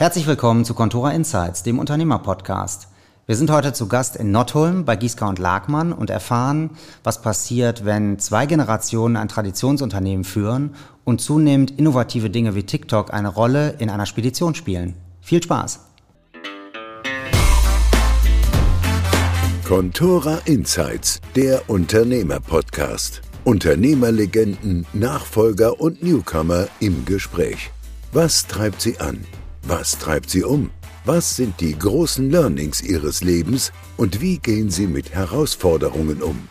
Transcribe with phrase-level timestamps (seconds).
[0.00, 2.86] Herzlich willkommen zu Contora Insights, dem Unternehmerpodcast.
[3.26, 6.70] Wir sind heute zu Gast in Nottulm bei Gieska und Lagmann und erfahren,
[7.02, 13.26] was passiert, wenn zwei Generationen ein Traditionsunternehmen führen und zunehmend innovative Dinge wie TikTok eine
[13.26, 14.94] Rolle in einer Spedition spielen.
[15.20, 15.80] Viel Spaß!
[19.66, 23.22] Contora Insights, der Unternehmerpodcast.
[23.42, 27.72] Unternehmerlegenden, Nachfolger und Newcomer im Gespräch.
[28.12, 29.26] Was treibt sie an?
[29.70, 30.70] Was treibt sie um?
[31.04, 36.48] Was sind die großen Learnings ihres Lebens und wie gehen sie mit Herausforderungen um?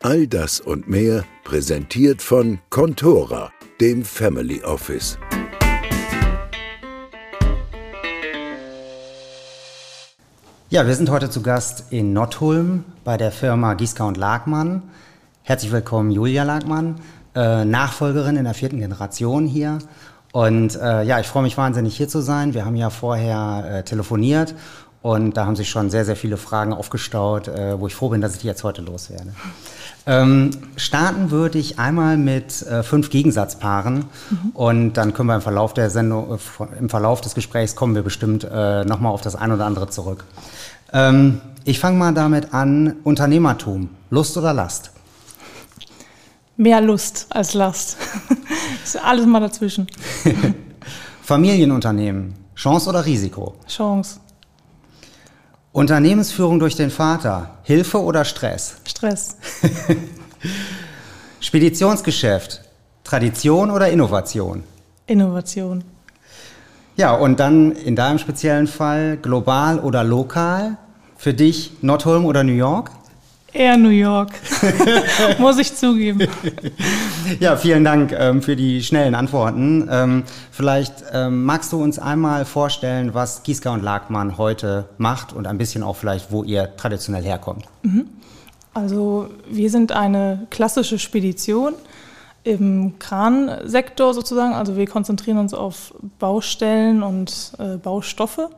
[0.00, 5.18] All das und mehr präsentiert von Contora, dem Family Office.
[10.70, 14.82] Ja, wir sind heute zu Gast in Nottulm bei der Firma Gieska und Lagmann.
[15.42, 17.02] Herzlich willkommen, Julia Lagmann,
[17.34, 19.76] äh, Nachfolgerin in der vierten Generation hier.
[20.36, 22.52] Und äh, ja, ich freue mich wahnsinnig hier zu sein.
[22.52, 24.54] Wir haben ja vorher äh, telefoniert
[25.00, 28.20] und da haben sich schon sehr, sehr viele Fragen aufgestaut, äh, wo ich froh bin,
[28.20, 29.32] dass ich die jetzt heute loswerde.
[30.04, 34.50] Ähm, starten würde ich einmal mit äh, fünf Gegensatzpaaren mhm.
[34.52, 38.02] und dann können wir im Verlauf der Sendung, äh, im Verlauf des Gesprächs kommen wir
[38.02, 40.24] bestimmt äh, nochmal auf das ein oder andere zurück.
[40.92, 44.90] Ähm, ich fange mal damit an, Unternehmertum, Lust oder Last?
[46.56, 47.98] Mehr Lust als Last.
[48.84, 49.86] ist alles mal dazwischen.
[51.22, 53.56] Familienunternehmen, Chance oder Risiko?
[53.68, 54.20] Chance.
[55.72, 58.76] Unternehmensführung durch den Vater, Hilfe oder Stress?
[58.86, 59.36] Stress.
[61.40, 62.62] Speditionsgeschäft,
[63.04, 64.64] Tradition oder Innovation?
[65.06, 65.84] Innovation.
[66.96, 70.78] Ja, und dann in deinem speziellen Fall global oder lokal?
[71.18, 72.90] Für dich Notholm oder New York?
[73.52, 74.30] Eher New York,
[75.38, 76.20] muss ich zugeben.
[77.40, 79.88] Ja, vielen Dank ähm, für die schnellen Antworten.
[79.90, 85.48] Ähm, vielleicht ähm, magst du uns einmal vorstellen, was Gieska und Lagmann heute macht und
[85.48, 87.64] ein bisschen auch vielleicht, wo ihr traditionell herkommt.
[87.82, 88.06] Mhm.
[88.74, 91.74] Also wir sind eine klassische Spedition
[92.44, 94.54] im Kransektor sozusagen.
[94.54, 98.50] Also wir konzentrieren uns auf Baustellen und äh, Baustoffe.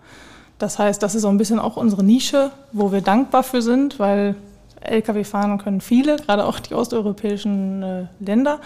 [0.59, 3.98] Das heißt, das ist so ein bisschen auch unsere Nische, wo wir dankbar für sind,
[3.98, 4.34] weil
[4.81, 8.61] Lkw fahren können viele, gerade auch die osteuropäischen äh, Länder.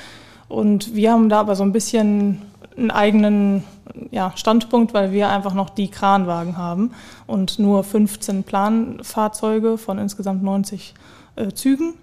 [0.49, 2.43] Und wir haben da aber so ein bisschen
[2.77, 3.65] einen eigenen
[4.11, 6.93] ja, Standpunkt, weil wir einfach noch die Kranwagen haben
[7.27, 10.95] und nur 15 Planfahrzeuge von insgesamt 90
[11.37, 11.95] äh, Zügen,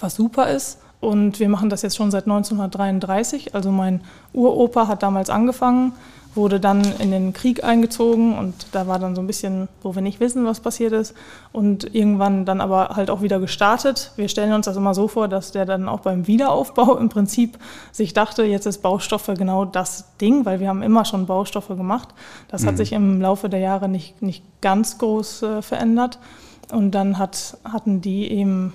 [0.00, 0.78] was super ist.
[1.00, 3.54] Und wir machen das jetzt schon seit 1933.
[3.54, 4.00] Also mein
[4.32, 5.92] Uropa hat damals angefangen
[6.34, 10.02] wurde dann in den Krieg eingezogen und da war dann so ein bisschen, wo wir
[10.02, 11.14] nicht wissen, was passiert ist
[11.52, 14.12] und irgendwann dann aber halt auch wieder gestartet.
[14.16, 17.58] Wir stellen uns das immer so vor, dass der dann auch beim Wiederaufbau im Prinzip
[17.92, 22.08] sich dachte, jetzt ist Baustoffe genau das Ding, weil wir haben immer schon Baustoffe gemacht.
[22.48, 22.66] Das mhm.
[22.68, 26.18] hat sich im Laufe der Jahre nicht, nicht ganz groß äh, verändert
[26.70, 28.72] und dann hat, hatten die eben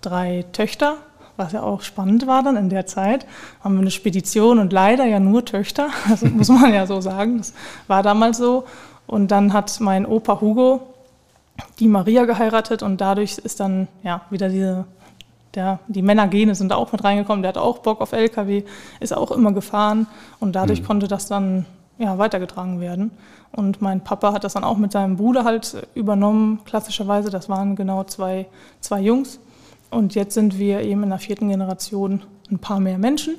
[0.00, 0.96] drei Töchter
[1.40, 3.26] was ja auch spannend war dann in der Zeit,
[3.64, 7.38] haben wir eine Spedition und leider ja nur Töchter, also muss man ja so sagen,
[7.38, 7.52] das
[7.88, 8.64] war damals so.
[9.08, 10.82] Und dann hat mein Opa Hugo
[11.80, 14.84] die Maria geheiratet und dadurch ist dann ja wieder diese,
[15.54, 18.62] der, die Männergene sind da auch mit reingekommen, der hat auch Bock auf LKW,
[19.00, 20.06] ist auch immer gefahren
[20.38, 20.86] und dadurch mhm.
[20.86, 21.66] konnte das dann
[21.98, 23.10] ja, weitergetragen werden.
[23.52, 27.30] Und mein Papa hat das dann auch mit seinem Bruder halt übernommen, klassischerweise.
[27.30, 28.46] Das waren genau zwei,
[28.80, 29.40] zwei Jungs.
[29.90, 33.36] Und jetzt sind wir eben in der vierten Generation ein paar mehr Menschen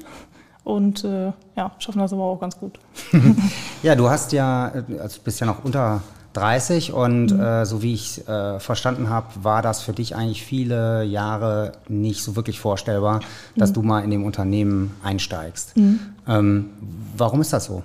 [0.63, 2.79] und äh, ja, schaffen das aber auch ganz gut.
[3.83, 6.01] ja, du hast ja, also bist ja noch unter
[6.33, 7.39] 30 und mhm.
[7.39, 12.23] äh, so wie ich äh, verstanden habe, war das für dich eigentlich viele Jahre nicht
[12.23, 13.21] so wirklich vorstellbar,
[13.55, 13.73] dass mhm.
[13.73, 15.75] du mal in dem Unternehmen einsteigst.
[15.75, 15.99] Mhm.
[16.27, 16.69] Ähm,
[17.17, 17.83] warum ist das so?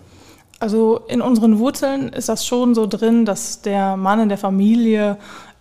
[0.58, 5.18] Also in unseren Wurzeln ist das schon so drin, dass der Mann in der Familie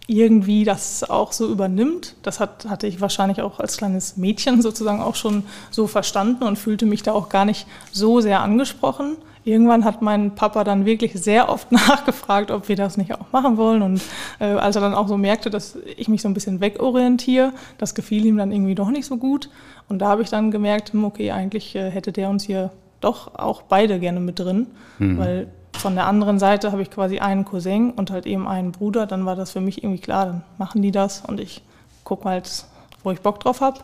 [0.08, 2.16] irgendwie das auch so übernimmt.
[2.22, 6.58] Das hat, hatte ich wahrscheinlich auch als kleines Mädchen sozusagen auch schon so verstanden und
[6.58, 9.18] fühlte mich da auch gar nicht so sehr angesprochen.
[9.44, 13.58] Irgendwann hat mein Papa dann wirklich sehr oft nachgefragt, ob wir das nicht auch machen
[13.58, 13.82] wollen.
[13.82, 14.02] Und
[14.40, 17.96] äh, als er dann auch so merkte, dass ich mich so ein bisschen wegorientiere, das
[17.96, 19.50] gefiel ihm dann irgendwie doch nicht so gut.
[19.88, 23.36] Und da habe ich dann gemerkt, hm, okay, eigentlich äh, hätte der uns hier doch
[23.36, 24.68] auch beide gerne mit drin,
[24.98, 25.18] mhm.
[25.18, 29.06] weil von der anderen Seite habe ich quasi einen Cousin und halt eben einen Bruder.
[29.06, 31.62] Dann war das für mich irgendwie klar, dann machen die das und ich
[32.04, 32.66] gucke halt,
[33.04, 33.80] wo ich Bock drauf habe.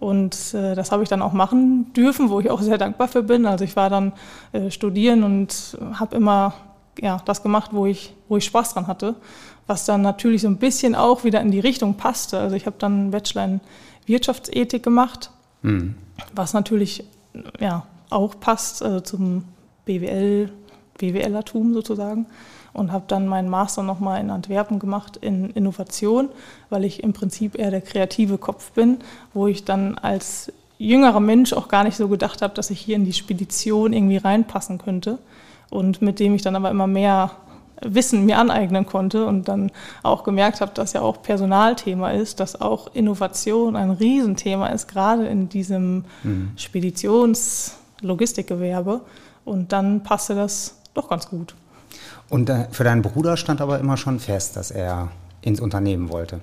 [0.00, 3.22] Und äh, das habe ich dann auch machen dürfen, wo ich auch sehr dankbar für
[3.22, 3.46] bin.
[3.46, 4.12] Also ich war dann
[4.52, 6.54] äh, studieren und habe immer
[7.00, 9.14] ja, das gemacht, wo ich, wo ich Spaß dran hatte,
[9.66, 12.38] was dann natürlich so ein bisschen auch wieder in die Richtung passte.
[12.38, 13.60] Also ich habe dann einen Bachelor in
[14.06, 15.30] Wirtschaftsethik gemacht,
[15.62, 15.94] mhm.
[16.34, 17.04] was natürlich
[17.60, 19.44] ja, auch passt also zum
[19.84, 20.50] BWL,
[20.98, 22.26] BWLertum sozusagen
[22.72, 26.28] und habe dann meinen Master nochmal in Antwerpen gemacht in Innovation,
[26.70, 28.98] weil ich im Prinzip eher der kreative Kopf bin,
[29.34, 32.96] wo ich dann als jüngerer Mensch auch gar nicht so gedacht habe, dass ich hier
[32.96, 35.18] in die Spedition irgendwie reinpassen könnte
[35.70, 37.32] und mit dem ich dann aber immer mehr
[37.80, 39.70] Wissen mir aneignen konnte und dann
[40.02, 45.28] auch gemerkt habe, dass ja auch Personalthema ist, dass auch Innovation ein Riesenthema ist, gerade
[45.28, 46.50] in diesem mhm.
[46.56, 49.02] Speditions-Logistikgewerbe.
[49.44, 51.54] Und dann passte das doch ganz gut.
[52.28, 55.08] Und für deinen Bruder stand aber immer schon fest, dass er
[55.40, 56.40] ins Unternehmen wollte?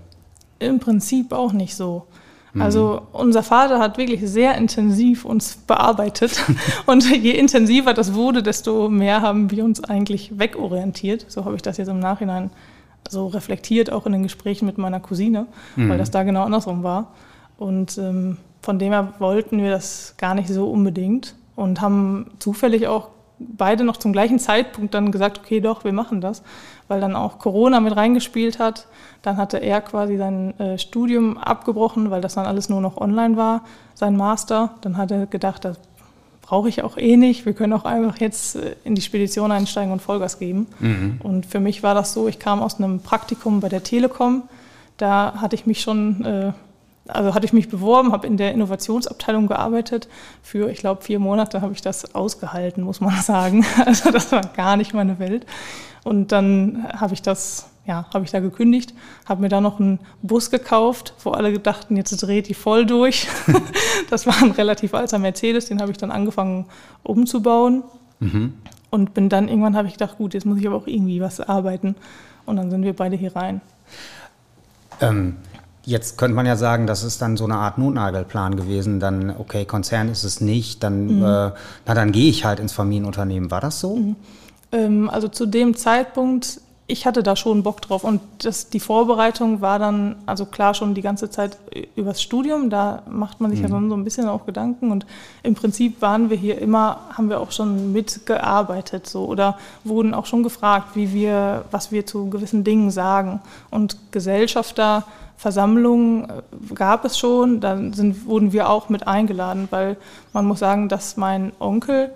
[0.60, 2.08] Im Prinzip auch nicht so.
[2.54, 2.62] Mhm.
[2.62, 6.42] Also unser Vater hat wirklich sehr intensiv uns bearbeitet
[6.86, 11.26] und je intensiver das wurde, desto mehr haben wir uns eigentlich wegorientiert.
[11.28, 12.50] So habe ich das jetzt im Nachhinein
[13.08, 15.90] so reflektiert, auch in den Gesprächen mit meiner Cousine, mhm.
[15.90, 17.12] weil das da genau andersrum war.
[17.58, 22.88] Und ähm, von dem her wollten wir das gar nicht so unbedingt und haben zufällig
[22.88, 23.10] auch
[23.40, 26.44] beide noch zum gleichen Zeitpunkt dann gesagt, okay, doch, wir machen das,
[26.88, 28.88] weil dann auch Corona mit reingespielt hat.
[29.22, 33.38] Dann hatte er quasi sein äh, Studium abgebrochen, weil das dann alles nur noch online
[33.38, 33.62] war,
[33.94, 34.76] sein Master.
[34.82, 35.78] Dann hat er gedacht, das
[36.42, 37.46] brauche ich auch eh nicht.
[37.46, 40.68] Wir können auch einfach jetzt äh, in die Spedition einsteigen und Vollgas geben.
[40.80, 41.20] Mhm.
[41.24, 44.44] Und für mich war das so, ich kam aus einem Praktikum bei der Telekom.
[44.98, 46.54] Da hatte ich mich schon äh,
[47.08, 50.08] also hatte ich mich beworben, habe in der Innovationsabteilung gearbeitet.
[50.42, 53.66] Für, ich glaube, vier Monate habe ich das ausgehalten, muss man sagen.
[53.86, 55.46] Also das war gar nicht meine Welt.
[56.04, 58.94] Und dann habe ich das, ja, habe ich da gekündigt,
[59.26, 63.28] habe mir da noch einen Bus gekauft, wo alle dachten, jetzt dreht die voll durch.
[64.10, 66.66] das war ein relativ alter Mercedes, den habe ich dann angefangen
[67.04, 67.84] umzubauen.
[68.20, 68.54] Mhm.
[68.90, 71.42] Und bin dann irgendwann habe ich gedacht, gut, jetzt muss ich aber auch irgendwie was
[71.42, 71.96] arbeiten.
[72.46, 73.62] Und dann sind wir beide hier rein.
[75.02, 75.36] Ähm,
[75.86, 79.00] Jetzt könnte man ja sagen, das ist dann so eine Art Notnagelplan gewesen.
[79.00, 81.24] Dann, okay, Konzern ist es nicht, dann, mhm.
[81.24, 81.52] äh,
[81.86, 83.52] na, dann gehe ich halt ins Familienunternehmen.
[83.52, 83.96] War das so?
[83.96, 84.16] Mhm.
[84.72, 88.04] Ähm, also zu dem Zeitpunkt, ich hatte da schon Bock drauf.
[88.04, 91.58] Und das, die Vorbereitung war dann, also klar schon die ganze Zeit
[91.96, 92.70] übers Studium.
[92.70, 93.66] Da macht man sich mhm.
[93.66, 94.92] ja so ein bisschen auch Gedanken.
[94.92, 95.06] Und
[95.42, 100.28] im Prinzip waren wir hier immer, haben wir auch schon mitgearbeitet so oder wurden auch
[100.28, 103.42] schon gefragt, wie wir, was wir zu gewissen Dingen sagen.
[103.72, 105.06] Und Gesellschafter
[105.38, 109.98] Versammlungen äh, gab es schon, dann sind, wurden wir auch mit eingeladen, weil
[110.34, 112.12] man muss sagen, dass mein Onkel,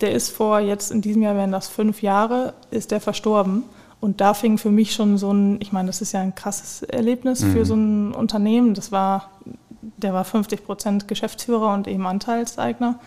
[0.00, 3.64] der ist vor jetzt in diesem Jahr wären das fünf Jahre, ist der verstorben.
[4.00, 6.82] Und da fing für mich schon so ein, ich meine, das ist ja ein krasses
[6.82, 7.52] Erlebnis mhm.
[7.52, 8.74] für so ein Unternehmen.
[8.74, 9.30] Das war,
[9.98, 12.98] der war 50 Prozent Geschäftsführer und eben Anteilseigner.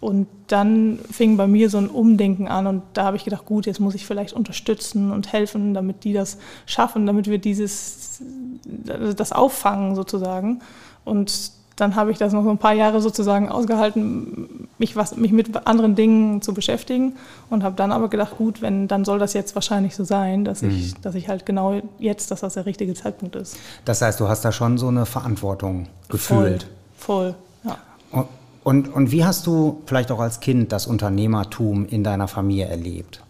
[0.00, 3.66] Und dann fing bei mir so ein Umdenken an und da habe ich gedacht, gut,
[3.66, 8.20] jetzt muss ich vielleicht unterstützen und helfen, damit die das schaffen, damit wir dieses,
[8.64, 10.60] das auffangen sozusagen.
[11.04, 15.32] Und dann habe ich das noch so ein paar Jahre sozusagen ausgehalten, mich, was, mich
[15.32, 17.14] mit anderen Dingen zu beschäftigen
[17.50, 20.62] und habe dann aber gedacht, gut, wenn, dann soll das jetzt wahrscheinlich so sein, dass,
[20.62, 20.70] mhm.
[20.70, 23.56] ich, dass ich halt genau jetzt, dass das der richtige Zeitpunkt ist.
[23.84, 26.66] Das heißt, du hast da schon so eine Verantwortung gefühlt.
[26.96, 27.78] Voll, voll ja.
[28.10, 28.26] Und
[28.64, 33.22] und, und wie hast du vielleicht auch als Kind das Unternehmertum in deiner Familie erlebt?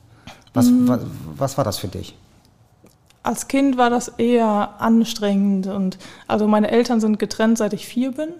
[0.52, 0.88] Was, mhm.
[0.88, 1.00] was,
[1.36, 2.16] was war das für dich?
[3.22, 8.12] Als Kind war das eher anstrengend und also meine Eltern sind getrennt, seit ich vier
[8.12, 8.30] bin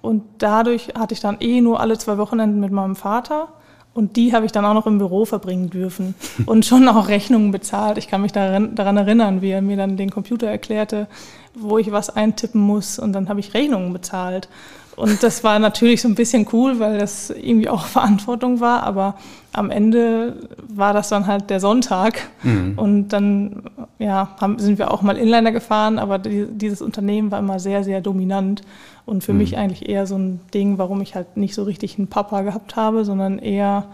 [0.00, 3.48] und dadurch hatte ich dann eh nur alle zwei Wochenenden mit meinem Vater
[3.94, 6.14] und die habe ich dann auch noch im Büro verbringen dürfen
[6.46, 7.98] und schon auch Rechnungen bezahlt.
[7.98, 11.06] Ich kann mich daran, daran erinnern, wie er mir dann den Computer erklärte,
[11.54, 14.48] wo ich was eintippen muss und dann habe ich Rechnungen bezahlt.
[14.96, 19.16] Und das war natürlich so ein bisschen cool, weil das irgendwie auch Verantwortung war, aber
[19.52, 20.36] am Ende
[20.68, 22.74] war das dann halt der Sonntag mhm.
[22.76, 23.64] und dann
[23.98, 27.84] ja, haben, sind wir auch mal Inliner gefahren, aber die, dieses Unternehmen war immer sehr,
[27.84, 28.62] sehr dominant
[29.04, 29.38] und für mhm.
[29.38, 32.76] mich eigentlich eher so ein Ding, warum ich halt nicht so richtig einen Papa gehabt
[32.76, 33.86] habe, sondern eher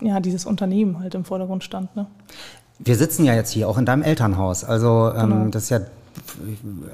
[0.00, 1.94] ja, dieses Unternehmen halt im Vordergrund stand.
[1.94, 2.06] Ne?
[2.78, 5.48] Wir sitzen ja jetzt hier auch in deinem Elternhaus, also ähm, genau.
[5.48, 5.80] das ist ja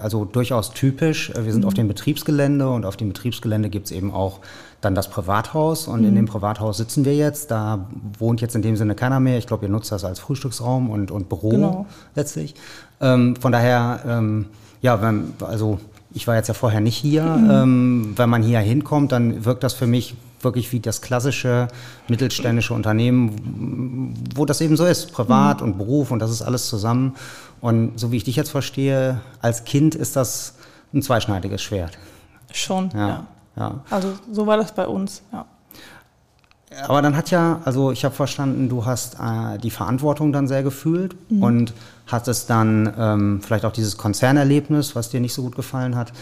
[0.01, 1.33] also durchaus typisch.
[1.35, 1.69] Wir sind mhm.
[1.69, 4.41] auf dem Betriebsgelände und auf dem Betriebsgelände gibt es eben auch
[4.81, 6.09] dann das Privathaus und mhm.
[6.09, 7.51] in dem Privathaus sitzen wir jetzt.
[7.51, 7.87] Da
[8.19, 9.39] wohnt jetzt in dem Sinne keiner mehr.
[9.39, 11.87] Ich glaube, ihr nutzt das als Frühstücksraum und, und Büro genau.
[12.15, 12.55] letztlich.
[13.01, 14.47] Ähm, von daher, ähm,
[14.81, 15.79] ja, wenn, also
[16.13, 17.25] ich war jetzt ja vorher nicht hier.
[17.25, 17.51] Mhm.
[17.51, 20.15] Ähm, wenn man hier hinkommt, dann wirkt das für mich
[20.45, 21.69] wirklich wie das klassische
[22.09, 25.67] mittelständische Unternehmen, wo das eben so ist, privat mhm.
[25.67, 27.15] und Beruf und das ist alles zusammen.
[27.61, 30.55] Und so wie ich dich jetzt verstehe, als Kind ist das
[30.93, 31.99] ein zweischneidiges Schwert.
[32.53, 33.09] Schon, ja.
[33.09, 33.27] ja.
[33.57, 33.81] ja.
[33.91, 35.47] Also so war das bei uns, ja.
[36.87, 40.63] Aber dann hat ja, also ich habe verstanden, du hast äh, die Verantwortung dann sehr
[40.63, 41.43] gefühlt mhm.
[41.43, 41.75] und
[42.07, 46.13] hattest dann ähm, vielleicht auch dieses Konzernerlebnis, was dir nicht so gut gefallen hat.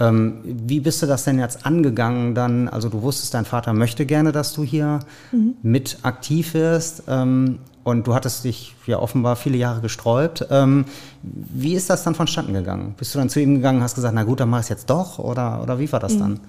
[0.00, 2.68] Ähm, wie bist du das denn jetzt angegangen dann?
[2.68, 5.54] Also du wusstest, dein Vater möchte gerne, dass du hier mhm.
[5.62, 7.04] mit aktiv wirst.
[7.06, 10.46] Ähm, und du hattest dich ja offenbar viele Jahre gesträubt.
[10.50, 10.84] Ähm,
[11.22, 12.94] wie ist das dann vonstatten gegangen?
[12.96, 14.68] Bist du dann zu ihm gegangen und hast gesagt, na gut, dann mach ich es
[14.68, 15.18] jetzt doch?
[15.18, 16.18] Oder, oder wie war das mhm.
[16.18, 16.40] dann?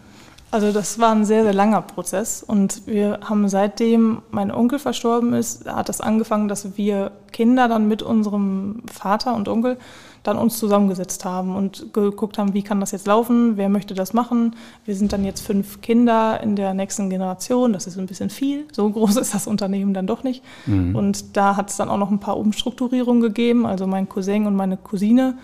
[0.51, 5.33] Also das war ein sehr, sehr langer Prozess und wir haben seitdem mein Onkel verstorben
[5.33, 9.77] ist, hat das angefangen, dass wir Kinder dann mit unserem Vater und Onkel
[10.23, 14.13] dann uns zusammengesetzt haben und geguckt haben, wie kann das jetzt laufen, wer möchte das
[14.13, 14.55] machen.
[14.85, 18.65] Wir sind dann jetzt fünf Kinder in der nächsten Generation, das ist ein bisschen viel,
[18.71, 20.43] so groß ist das Unternehmen dann doch nicht.
[20.67, 20.95] Mhm.
[20.95, 24.55] Und da hat es dann auch noch ein paar Umstrukturierungen gegeben, also mein Cousin und
[24.55, 25.37] meine Cousine,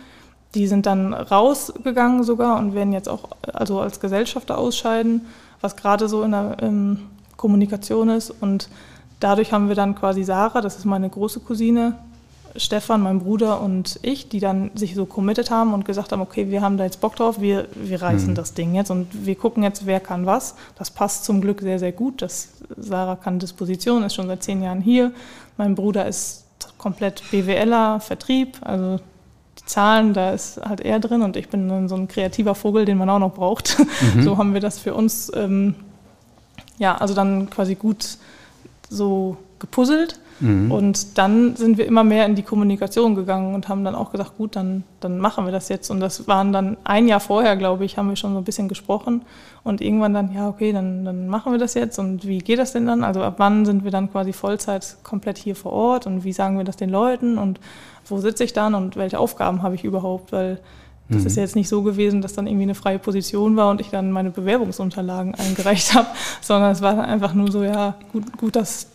[0.54, 5.22] die sind dann rausgegangen sogar und werden jetzt auch also als Gesellschafter ausscheiden,
[5.60, 7.00] was gerade so in der ähm,
[7.36, 8.30] Kommunikation ist.
[8.30, 8.70] Und
[9.20, 11.96] dadurch haben wir dann quasi Sarah, das ist meine große Cousine,
[12.58, 16.50] Stefan, mein Bruder und ich, die dann sich so committed haben und gesagt haben, okay,
[16.50, 18.36] wir haben da jetzt Bock drauf, wir, wir reißen mhm.
[18.36, 20.56] das Ding jetzt und wir gucken jetzt, wer kann was.
[20.78, 22.22] Das passt zum Glück sehr, sehr gut.
[22.22, 25.12] Das, Sarah kann Disposition, ist schon seit zehn Jahren hier.
[25.58, 26.46] Mein Bruder ist
[26.78, 28.98] komplett BWLer, Vertrieb, also
[29.60, 32.86] die Zahlen, da ist halt er drin und ich bin dann so ein kreativer Vogel,
[32.86, 33.78] den man auch noch braucht.
[34.16, 34.24] Mhm.
[34.24, 35.76] So haben wir das für uns, ähm,
[36.78, 38.18] ja, also dann quasi gut
[38.90, 40.20] so gepuzzelt.
[40.40, 40.72] Mhm.
[40.72, 44.38] Und dann sind wir immer mehr in die Kommunikation gegangen und haben dann auch gesagt,
[44.38, 45.90] gut, dann, dann machen wir das jetzt.
[45.90, 48.68] Und das waren dann ein Jahr vorher, glaube ich, haben wir schon so ein bisschen
[48.68, 49.24] gesprochen.
[49.64, 51.98] Und irgendwann dann, ja, okay, dann, dann machen wir das jetzt.
[52.00, 53.04] Und wie geht das denn dann?
[53.04, 56.08] Also ab wann sind wir dann quasi Vollzeit komplett hier vor Ort?
[56.08, 57.38] Und wie sagen wir das den Leuten?
[57.38, 57.60] Und
[58.06, 58.76] wo sitze ich dann?
[58.76, 60.32] Und welche Aufgaben habe ich überhaupt?
[60.32, 60.60] Weil
[61.10, 61.28] das mhm.
[61.28, 63.90] ist ja jetzt nicht so gewesen, dass dann irgendwie eine freie Position war und ich
[63.90, 66.08] dann meine Bewerbungsunterlagen eingereicht habe,
[66.42, 68.88] sondern es war einfach nur so, ja, gut, gut dass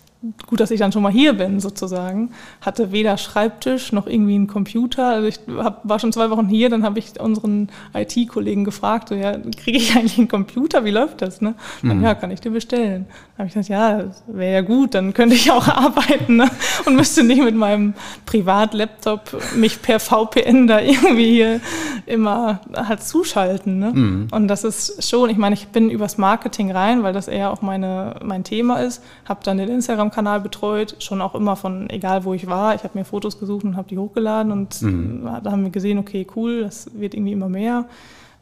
[0.46, 2.30] gut, dass ich dann schon mal hier bin, sozusagen.
[2.60, 5.08] Hatte weder Schreibtisch noch irgendwie einen Computer.
[5.08, 9.16] Also ich hab, war schon zwei Wochen hier, dann habe ich unseren IT-Kollegen gefragt, so,
[9.16, 10.84] ja, kriege ich eigentlich einen Computer?
[10.84, 11.40] Wie läuft das?
[11.40, 11.54] Ne?
[11.82, 12.04] Dann, mhm.
[12.04, 13.06] Ja, kann ich dir bestellen.
[13.36, 16.48] Dann habe ich gesagt, ja, wäre ja gut, dann könnte ich auch arbeiten ne?
[16.86, 17.94] und müsste nicht mit meinem
[18.26, 21.60] Privatlaptop mich per VPN da irgendwie hier
[22.06, 23.80] immer halt zuschalten.
[23.80, 23.92] Ne?
[23.92, 24.28] Mhm.
[24.30, 27.60] Und das ist schon, ich meine, ich bin übers Marketing rein, weil das eher auch
[27.62, 32.24] meine, mein Thema ist, habe dann den Instagram Instagram-Kanal betreut, schon auch immer von egal
[32.24, 32.74] wo ich war.
[32.74, 35.28] Ich habe mir Fotos gesucht und habe die hochgeladen und mhm.
[35.42, 37.86] da haben wir gesehen, okay, cool, das wird irgendwie immer mehr.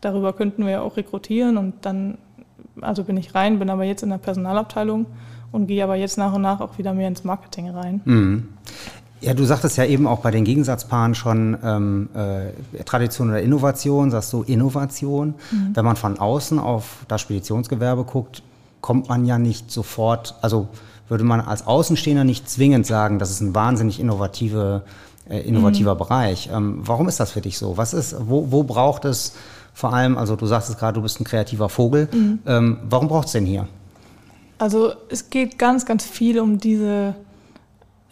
[0.01, 2.19] Darüber könnten wir ja auch rekrutieren und dann,
[2.81, 5.07] also bin ich rein, bin aber jetzt in der Personalabteilung
[5.53, 8.01] und gehe aber jetzt nach und nach auch wieder mehr ins Marketing rein.
[8.05, 8.49] Mhm.
[9.23, 14.11] Ja, du sagtest ja eben auch bei den Gegensatzpaaren schon ähm, äh, Tradition oder Innovation,
[14.11, 15.35] sagst du Innovation.
[15.51, 15.71] Mhm.
[15.75, 18.43] Wenn man von außen auf das Speditionsgewerbe guckt,
[18.81, 20.69] kommt man ja nicht sofort, also
[21.11, 24.83] würde man als Außenstehender nicht zwingend sagen, das ist ein wahnsinnig innovative,
[25.29, 25.99] äh, innovativer mhm.
[25.99, 26.49] Bereich.
[26.53, 27.77] Ähm, warum ist das für dich so?
[27.77, 29.35] Was ist, wo, wo braucht es
[29.75, 32.09] vor allem, also du sagst es gerade, du bist ein kreativer Vogel.
[32.13, 32.39] Mhm.
[32.47, 33.67] Ähm, warum braucht es denn hier?
[34.59, 37.15] Also es geht ganz, ganz viel um diese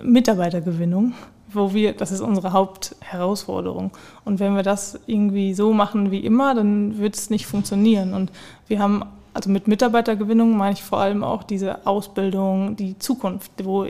[0.02, 1.12] Mitarbeitergewinnung,
[1.52, 3.90] wo wir, das ist unsere Hauptherausforderung.
[4.24, 8.14] Und wenn wir das irgendwie so machen wie immer, dann wird es nicht funktionieren.
[8.14, 8.32] Und
[8.66, 9.04] wir haben
[9.38, 13.86] also mit Mitarbeitergewinnung meine ich vor allem auch diese Ausbildung, die Zukunft, wo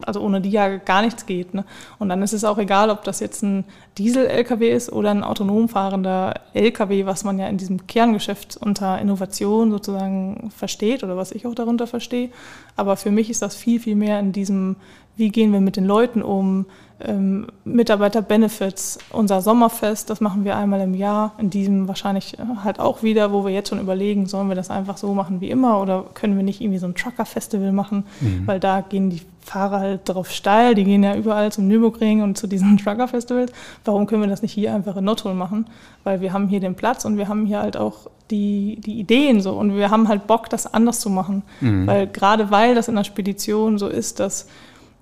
[0.00, 1.52] also ohne die ja gar nichts geht.
[1.52, 1.66] Ne?
[1.98, 3.66] Und dann ist es auch egal, ob das jetzt ein
[3.98, 9.70] Diesel-LKW ist oder ein autonom fahrender LKW, was man ja in diesem Kerngeschäft unter Innovation
[9.70, 12.30] sozusagen versteht oder was ich auch darunter verstehe.
[12.74, 14.76] Aber für mich ist das viel, viel mehr in diesem,
[15.16, 16.64] wie gehen wir mit den Leuten um,
[17.00, 23.02] ähm, Mitarbeiter-Benefits, unser Sommerfest, das machen wir einmal im Jahr, in diesem wahrscheinlich halt auch
[23.02, 26.04] wieder, wo wir jetzt schon überlegen, sollen wir das einfach so machen wie immer oder
[26.14, 28.46] können wir nicht irgendwie so ein Trucker-Festival machen, mhm.
[28.46, 32.36] weil da gehen die Fahrer halt drauf steil, die gehen ja überall zum Nürburgring und
[32.36, 33.52] zu diesen Trucker-Festivals.
[33.84, 35.66] Warum können wir das nicht hier einfach in Nordholm machen?
[36.04, 39.40] Weil wir haben hier den Platz und wir haben hier halt auch die, die Ideen
[39.40, 41.42] so und wir haben halt Bock, das anders zu machen.
[41.60, 41.86] Mhm.
[41.86, 44.48] Weil gerade weil das in der Spedition so ist, dass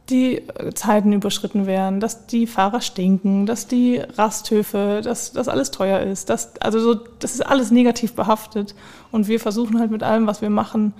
[0.08, 5.70] die äh, Zeiten überschritten werden, dass die Fahrer stinken, dass die Rasthöfe, dass das alles
[5.70, 6.30] teuer ist.
[6.30, 8.74] Dass, also so, das ist alles negativ behaftet.
[9.10, 10.94] Und wir versuchen halt mit allem, was wir machen,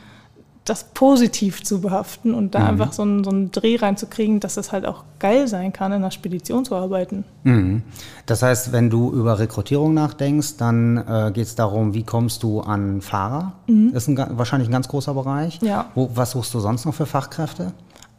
[0.69, 2.67] das positiv zu behaften und da mhm.
[2.67, 5.99] einfach so einen, so einen Dreh reinzukriegen, dass es halt auch geil sein kann, in
[5.99, 7.25] einer Spedition zu arbeiten.
[7.45, 7.83] Mhm.
[8.27, 12.61] Das heißt, wenn du über Rekrutierung nachdenkst, dann äh, geht es darum, wie kommst du
[12.61, 13.53] an Fahrer?
[13.69, 13.93] Mhm.
[13.93, 15.61] Das ist ein, wahrscheinlich ein ganz großer Bereich.
[15.63, 15.87] Ja.
[15.95, 17.73] Wo, was suchst du sonst noch für Fachkräfte?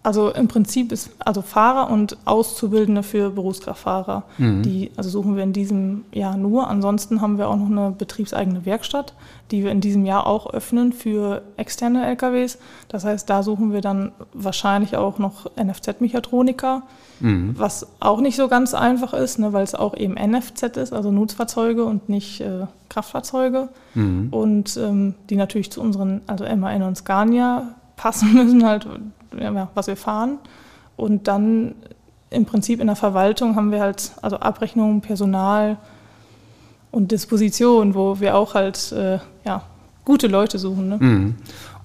[0.07, 4.23] Also im Prinzip ist also Fahrer und Auszubildende für Berufskraftfahrer.
[4.37, 4.63] Mhm.
[4.63, 6.69] Die also suchen wir in diesem Jahr nur.
[6.69, 9.13] Ansonsten haben wir auch noch eine betriebseigene Werkstatt,
[9.51, 12.57] die wir in diesem Jahr auch öffnen für externe LKWs.
[12.87, 16.83] Das heißt, da suchen wir dann wahrscheinlich auch noch NFZ-Mechatroniker,
[17.19, 17.55] mhm.
[17.57, 21.11] was auch nicht so ganz einfach ist, ne, weil es auch eben NFZ ist, also
[21.11, 23.67] Nutzfahrzeuge und nicht äh, Kraftfahrzeuge.
[23.93, 24.29] Mhm.
[24.31, 28.87] Und ähm, die natürlich zu unseren, also MAN und Scania passen müssen, halt,
[29.39, 30.39] ja, was wir fahren.
[30.95, 31.75] Und dann
[32.29, 35.77] im Prinzip in der Verwaltung haben wir halt also Abrechnung, Personal
[36.91, 39.63] und Disposition, wo wir auch halt äh, ja,
[40.05, 40.89] gute Leute suchen.
[40.89, 40.97] Ne?
[40.99, 41.35] Mhm.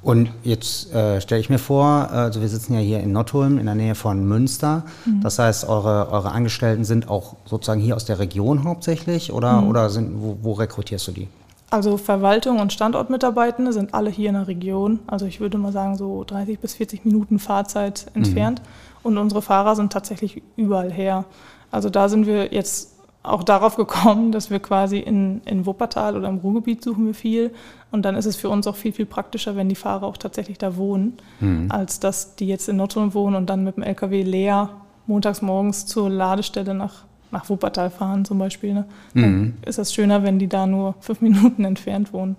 [0.03, 3.67] Und jetzt äh, stelle ich mir vor, also wir sitzen ja hier in Nottulm in
[3.67, 4.83] der Nähe von Münster.
[5.05, 5.21] Mhm.
[5.21, 9.69] Das heißt, eure, eure Angestellten sind auch sozusagen hier aus der Region hauptsächlich oder, mhm.
[9.69, 11.29] oder sind, wo, wo rekrutierst du die?
[11.73, 14.99] Also Verwaltung und Standortmitarbeitende sind alle hier in der Region.
[15.07, 18.61] Also ich würde mal sagen so 30 bis 40 Minuten Fahrzeit entfernt.
[18.61, 18.67] Mhm.
[19.05, 21.25] Und unsere Fahrer sind tatsächlich überall her.
[21.71, 26.29] Also da sind wir jetzt auch darauf gekommen, dass wir quasi in, in Wuppertal oder
[26.29, 27.55] im Ruhrgebiet suchen wir viel.
[27.91, 30.59] Und dann ist es für uns auch viel, viel praktischer, wenn die Fahrer auch tatsächlich
[30.59, 31.71] da wohnen, mhm.
[31.71, 34.69] als dass die jetzt in Notteln wohnen und dann mit dem LKW leer
[35.07, 38.75] montags morgens zur Ladestelle nach nach Wuppertal fahren zum Beispiel.
[38.75, 38.85] Ne?
[39.15, 39.55] Mhm.
[39.67, 42.37] ist es schöner, wenn die da nur fünf Minuten entfernt wohnen.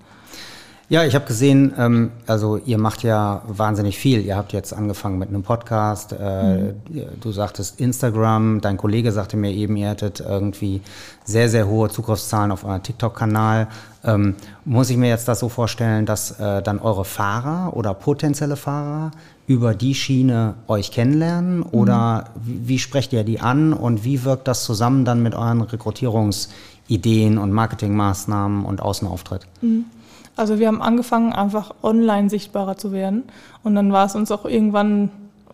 [0.89, 4.21] Ja, ich habe gesehen, ähm, also ihr macht ja wahnsinnig viel.
[4.21, 6.13] Ihr habt jetzt angefangen mit einem Podcast.
[6.13, 6.73] Äh, mhm.
[7.19, 8.61] Du sagtest Instagram.
[8.61, 10.81] Dein Kollege sagte mir eben, ihr hättet irgendwie
[11.23, 13.69] sehr, sehr hohe Zugriffszahlen auf euren TikTok-Kanal.
[14.03, 14.35] Ähm,
[14.65, 19.11] muss ich mir jetzt das so vorstellen, dass äh, dann eure Fahrer oder potenzielle Fahrer
[19.45, 22.41] über die Schiene euch kennenlernen oder mhm.
[22.45, 27.37] wie, wie, sprecht ihr die an und wie wirkt das zusammen dann mit euren Rekrutierungsideen
[27.37, 29.41] und Marketingmaßnahmen und Außenauftritt?
[29.61, 29.85] Mhm.
[30.35, 33.23] Also wir haben angefangen, einfach online sichtbarer zu werden
[33.63, 35.11] und dann war es uns auch irgendwann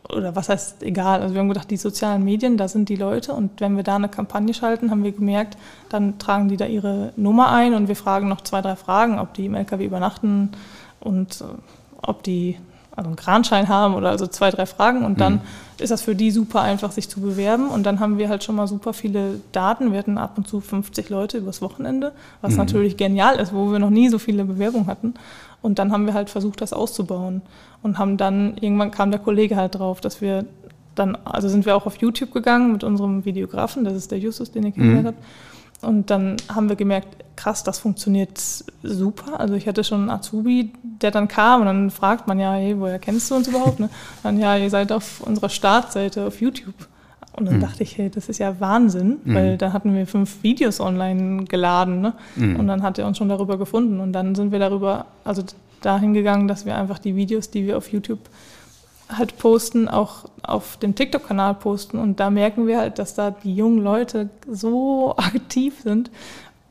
[0.09, 3.33] oder was heißt egal, also wir haben gedacht, die sozialen Medien, da sind die Leute
[3.33, 5.57] und wenn wir da eine Kampagne schalten, haben wir gemerkt,
[5.89, 9.33] dann tragen die da ihre Nummer ein und wir fragen noch zwei, drei Fragen, ob
[9.33, 10.51] die im LKW übernachten
[10.99, 11.45] und äh,
[12.01, 12.57] ob die
[12.99, 15.41] also einen Kranschein haben oder also zwei, drei Fragen und dann mhm.
[15.79, 18.55] ist das für die super einfach, sich zu bewerben und dann haben wir halt schon
[18.55, 19.91] mal super viele Daten.
[19.91, 22.57] Wir hatten ab und zu 50 Leute übers Wochenende, was mhm.
[22.57, 25.13] natürlich genial ist, wo wir noch nie so viele Bewerbungen hatten.
[25.61, 27.41] Und dann haben wir halt versucht, das auszubauen
[27.81, 30.45] und haben dann, irgendwann kam der Kollege halt drauf, dass wir
[30.95, 34.51] dann, also sind wir auch auf YouTube gegangen mit unserem Videografen, das ist der Justus,
[34.51, 35.21] den ihr kennengelernt mhm.
[35.21, 35.48] habt
[35.81, 38.37] und dann haben wir gemerkt, krass, das funktioniert
[38.83, 39.39] super.
[39.39, 42.77] Also ich hatte schon einen Azubi, der dann kam und dann fragt man ja, hey,
[42.77, 43.79] woher kennst du uns überhaupt?
[43.79, 43.89] Ne?
[44.23, 46.73] Dann ja, ihr seid auf unserer Startseite auf YouTube.
[47.37, 47.61] Und dann mhm.
[47.61, 49.33] dachte ich, hey, das ist ja Wahnsinn, mhm.
[49.33, 52.01] weil da hatten wir fünf Videos online geladen.
[52.01, 52.13] Ne?
[52.35, 52.59] Mhm.
[52.59, 54.01] Und dann hat er uns schon darüber gefunden.
[54.01, 55.43] Und dann sind wir darüber, also
[55.79, 58.19] dahin gegangen, dass wir einfach die Videos, die wir auf YouTube
[59.09, 61.97] halt posten, auch auf dem TikTok-Kanal posten.
[61.97, 66.11] Und da merken wir halt, dass da die jungen Leute so aktiv sind,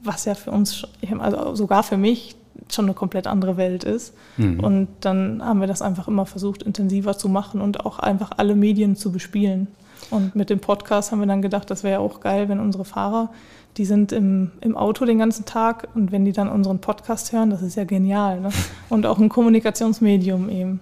[0.03, 0.87] was ja für uns,
[1.19, 2.37] also sogar für mich,
[2.71, 4.15] schon eine komplett andere Welt ist.
[4.37, 4.61] Mhm.
[4.61, 8.55] Und dann haben wir das einfach immer versucht, intensiver zu machen und auch einfach alle
[8.55, 9.69] Medien zu bespielen.
[10.11, 12.85] Und mit dem Podcast haben wir dann gedacht, das wäre ja auch geil, wenn unsere
[12.85, 13.31] Fahrer,
[13.77, 17.51] die sind im, im Auto den ganzen Tag und wenn die dann unseren Podcast hören,
[17.51, 18.41] das ist ja genial.
[18.41, 18.51] Ne?
[18.89, 20.81] Und auch ein Kommunikationsmedium eben.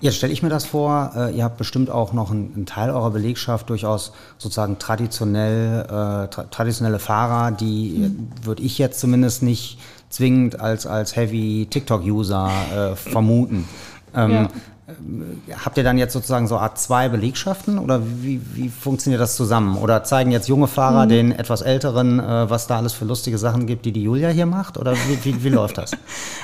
[0.00, 2.90] Jetzt stelle ich mir das vor, äh, ihr habt bestimmt auch noch einen, einen, Teil
[2.90, 8.28] eurer Belegschaft durchaus sozusagen traditionell, äh, tra traditionelle Fahrer, die mhm.
[8.42, 13.68] würde ich jetzt zumindest nicht zwingend als, als Heavy TikTok-User äh, vermuten.
[14.14, 14.48] Ähm, ja.
[15.64, 19.76] Habt ihr dann jetzt sozusagen so Art zwei Belegschaften oder wie, wie funktioniert das zusammen?
[19.76, 21.08] Oder zeigen jetzt junge Fahrer mhm.
[21.08, 24.46] den etwas älteren, äh, was da alles für lustige Sachen gibt, die die Julia hier
[24.46, 24.78] macht?
[24.78, 25.92] Oder wie, wie, wie läuft das?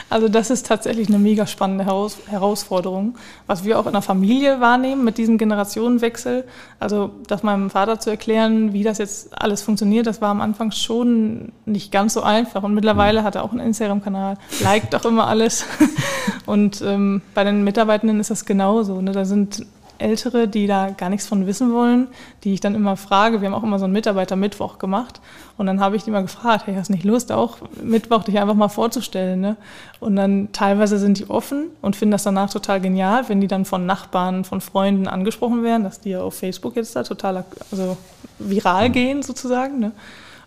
[0.08, 3.16] Also das ist tatsächlich eine mega spannende Heraus Herausforderung,
[3.48, 6.44] was wir auch in der Familie wahrnehmen mit diesem Generationenwechsel.
[6.78, 10.70] Also das meinem Vater zu erklären, wie das jetzt alles funktioniert, das war am Anfang
[10.70, 12.62] schon nicht ganz so einfach.
[12.62, 13.24] Und mittlerweile mhm.
[13.24, 15.64] hat er auch einen Instagram-Kanal, liked auch immer alles.
[16.46, 19.00] Und ähm, bei den Mitarbeitenden ist das genauso.
[19.00, 19.12] Ne?
[19.12, 19.64] Da sind
[19.98, 22.08] Ältere, die da gar nichts von wissen wollen,
[22.44, 23.40] die ich dann immer frage.
[23.40, 25.20] Wir haben auch immer so einen Mitarbeiter-Mittwoch gemacht.
[25.56, 28.38] Und dann habe ich die mal gefragt, hey, hast du nicht Lust, auch Mittwoch dich
[28.38, 29.40] einfach mal vorzustellen?
[29.40, 29.56] Ne?
[30.00, 33.64] Und dann teilweise sind die offen und finden das danach total genial, wenn die dann
[33.64, 37.96] von Nachbarn, von Freunden angesprochen werden, dass die ja auf Facebook jetzt da total also
[38.38, 39.78] viral gehen sozusagen.
[39.78, 39.92] Ne?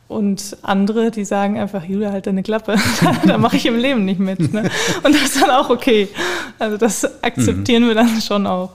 [0.09, 2.75] Und andere, die sagen einfach, Julia, halt deine Klappe,
[3.27, 4.51] da mache ich im Leben nicht mit.
[4.51, 4.63] Ne?
[5.03, 6.09] Und das ist dann auch okay.
[6.57, 7.87] Also das akzeptieren mhm.
[7.89, 8.71] wir dann schon auch.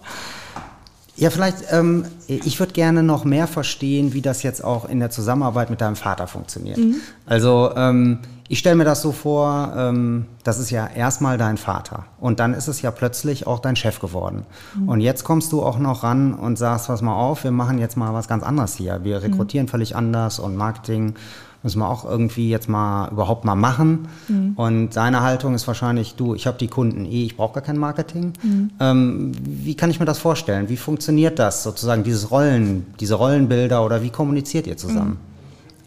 [1.16, 5.10] Ja, vielleicht, ähm, ich würde gerne noch mehr verstehen, wie das jetzt auch in der
[5.10, 6.78] Zusammenarbeit mit deinem Vater funktioniert.
[6.78, 6.96] Mhm.
[7.26, 12.04] Also ähm, ich stelle mir das so vor, ähm, das ist ja erstmal dein Vater
[12.20, 14.44] und dann ist es ja plötzlich auch dein Chef geworden.
[14.74, 14.88] Mhm.
[14.88, 17.96] Und jetzt kommst du auch noch ran und sagst, pass mal auf, wir machen jetzt
[17.96, 19.00] mal was ganz anderes hier.
[19.02, 19.70] Wir rekrutieren mhm.
[19.70, 21.14] völlig anders und Marketing
[21.62, 24.08] müssen wir auch irgendwie jetzt mal überhaupt mal machen.
[24.28, 24.52] Mhm.
[24.56, 27.78] Und seine Haltung ist wahrscheinlich, du, ich habe die Kunden eh, ich brauche gar kein
[27.78, 28.34] Marketing.
[28.42, 28.70] Mhm.
[28.78, 30.68] Ähm, wie kann ich mir das vorstellen?
[30.68, 35.12] Wie funktioniert das sozusagen, dieses Rollen, diese Rollenbilder oder wie kommuniziert ihr zusammen?
[35.12, 35.33] Mhm.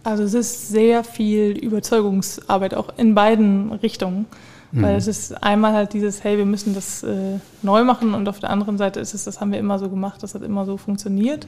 [0.08, 4.26] Also es ist sehr viel Überzeugungsarbeit, auch in beiden Richtungen.
[4.72, 4.98] Weil mhm.
[4.98, 8.50] es ist einmal halt dieses, hey, wir müssen das äh, neu machen und auf der
[8.50, 11.46] anderen Seite ist es, das haben wir immer so gemacht, das hat immer so funktioniert.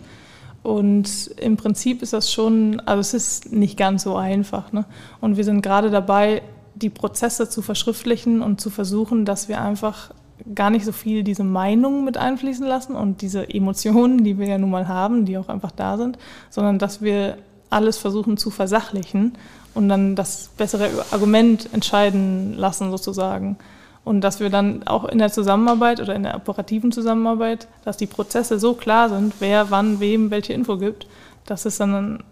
[0.62, 4.74] Und im Prinzip ist das schon, also es ist nicht ganz so einfach.
[4.74, 4.84] Ne?
[5.22, 6.42] Und wir sind gerade dabei,
[6.76, 10.12] die Prozesse zu verschriftlichen und zu versuchen, dass wir einfach
[10.54, 14.58] gar nicht so viel diese Meinung mit einfließen lassen und diese Emotionen, die wir ja
[14.58, 16.18] nun mal haben, die auch einfach da sind,
[16.50, 17.38] sondern dass wir
[17.70, 19.34] alles versuchen zu versachlichen
[19.74, 23.58] und dann das bessere Argument entscheiden lassen sozusagen.
[24.04, 28.08] Und dass wir dann auch in der Zusammenarbeit oder in der operativen Zusammenarbeit, dass die
[28.08, 31.08] Prozesse so klar sind, wer wann wem welche Info gibt,
[31.46, 32.24] dass es dann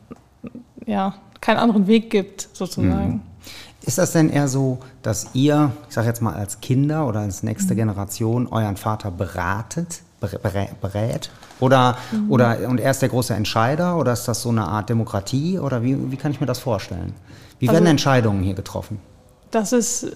[0.86, 3.13] ja keinen anderen Weg gibt sozusagen.
[3.13, 3.21] Mhm.
[3.86, 7.43] Ist das denn eher so, dass ihr, ich sage jetzt mal als Kinder oder als
[7.43, 7.78] nächste mhm.
[7.78, 11.30] Generation, euren Vater beratet, berät?
[11.60, 12.32] Oder, mhm.
[12.32, 15.84] oder, und er ist der große Entscheider oder ist das so eine Art Demokratie oder
[15.84, 17.13] wie, wie kann ich mir das vorstellen?
[17.60, 18.99] Wie werden also, Entscheidungen hier getroffen?
[19.51, 20.15] Das ist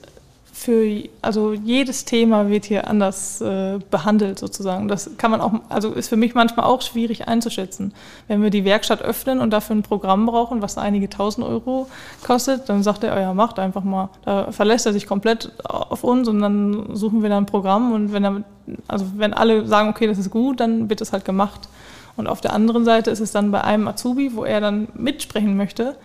[0.61, 4.87] für, also jedes Thema wird hier anders äh, behandelt sozusagen.
[4.87, 7.95] Das kann man auch, also ist für mich manchmal auch schwierig einzuschätzen.
[8.27, 11.87] Wenn wir die Werkstatt öffnen und dafür ein Programm brauchen, was einige tausend Euro
[12.23, 14.09] kostet, dann sagt er, oh ja, macht einfach mal.
[14.23, 18.13] Da verlässt er sich komplett auf uns und dann suchen wir da ein Programm und
[18.13, 18.43] wenn er,
[18.87, 21.69] also wenn alle sagen, okay, das ist gut, dann wird das halt gemacht.
[22.17, 25.57] Und auf der anderen Seite ist es dann bei einem Azubi, wo er dann mitsprechen
[25.57, 25.95] möchte,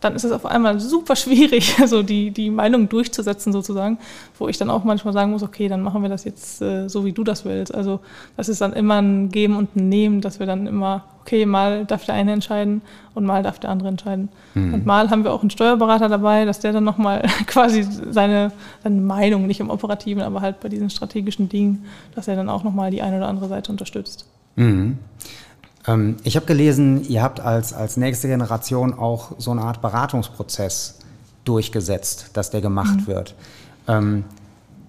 [0.00, 3.98] dann ist es auf einmal super schwierig, so die, die Meinung durchzusetzen sozusagen,
[4.38, 7.04] wo ich dann auch manchmal sagen muss, okay, dann machen wir das jetzt äh, so,
[7.04, 7.74] wie du das willst.
[7.74, 8.00] Also
[8.36, 11.86] das ist dann immer ein Geben und ein Nehmen, dass wir dann immer, okay, mal
[11.86, 12.82] darf der eine entscheiden
[13.14, 14.28] und mal darf der andere entscheiden.
[14.54, 14.74] Mhm.
[14.74, 18.52] Und mal haben wir auch einen Steuerberater dabei, dass der dann nochmal quasi seine,
[18.82, 22.62] seine Meinung, nicht im Operativen, aber halt bei diesen strategischen Dingen, dass er dann auch
[22.62, 24.26] nochmal die eine oder andere Seite unterstützt.
[24.56, 24.98] Mhm.
[25.86, 30.98] Ähm, ich habe gelesen, ihr habt als, als nächste Generation auch so eine Art Beratungsprozess
[31.44, 33.06] durchgesetzt, dass der gemacht mhm.
[33.06, 33.34] wird.
[33.86, 34.24] Ähm,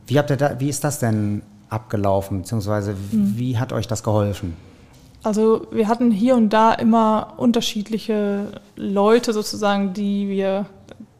[0.07, 3.33] wie, habt ihr da, wie ist das denn abgelaufen, beziehungsweise mhm.
[3.35, 4.55] wie hat euch das geholfen?
[5.23, 10.67] Also wir hatten hier und da immer unterschiedliche Leute sozusagen, die wir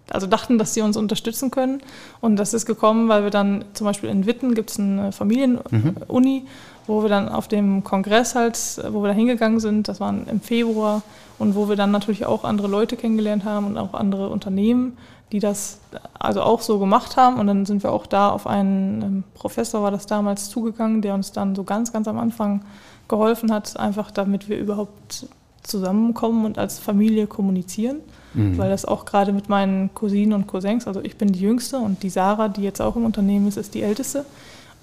[0.09, 1.81] also dachten, dass sie uns unterstützen können.
[2.21, 6.41] Und das ist gekommen, weil wir dann zum Beispiel in Witten gibt es eine Familienuni,
[6.41, 6.47] mhm
[6.87, 8.57] wo wir dann auf dem Kongress halt,
[8.89, 11.01] wo wir da hingegangen sind, das war im Februar,
[11.37, 14.97] und wo wir dann natürlich auch andere Leute kennengelernt haben und auch andere Unternehmen,
[15.31, 15.79] die das
[16.17, 17.39] also auch so gemacht haben.
[17.39, 21.13] Und dann sind wir auch da auf einen ähm, Professor, war das damals, zugegangen, der
[21.13, 22.63] uns dann so ganz, ganz am Anfang
[23.07, 25.27] geholfen hat, einfach damit wir überhaupt
[25.67, 27.97] zusammenkommen und als Familie kommunizieren.
[28.33, 28.57] Mhm.
[28.57, 32.03] Weil das auch gerade mit meinen Cousinen und Cousins, also ich bin die Jüngste und
[32.03, 34.25] die Sarah, die jetzt auch im Unternehmen ist, ist die Älteste.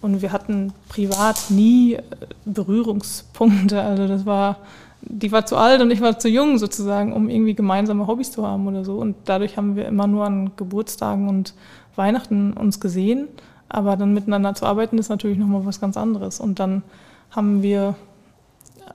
[0.00, 2.00] Und wir hatten privat nie äh,
[2.44, 3.80] Berührungspunkte.
[3.80, 4.56] Also das war,
[5.00, 8.46] die war zu alt und ich war zu jung sozusagen, um irgendwie gemeinsame Hobbys zu
[8.46, 8.96] haben oder so.
[8.98, 11.54] Und dadurch haben wir immer nur an Geburtstagen und
[11.94, 13.28] Weihnachten uns gesehen.
[13.68, 16.40] Aber dann miteinander zu arbeiten ist natürlich nochmal was ganz anderes.
[16.40, 16.82] Und dann
[17.30, 17.94] haben wir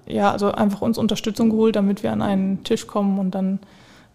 [0.07, 3.59] ja also einfach uns Unterstützung geholt, damit wir an einen Tisch kommen und dann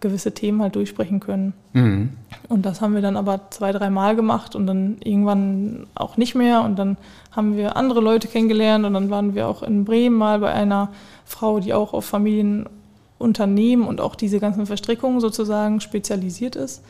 [0.03, 1.55] gewisse Themen halt durchsprechen können.
[1.73, 2.11] Mhm.
[2.49, 6.63] Und das haben wir dann aber zwei, dreimal gemacht und dann irgendwann auch nicht mehr.
[6.63, 6.99] Und dann
[7.31, 10.91] haben wir andere Leute kennengelernt und dann waren wir auch in Bremen mal bei einer
[11.25, 16.83] Frau, die auch auf Familienunternehmen und auch diese ganzen Verstrickungen sozusagen spezialisiert ist.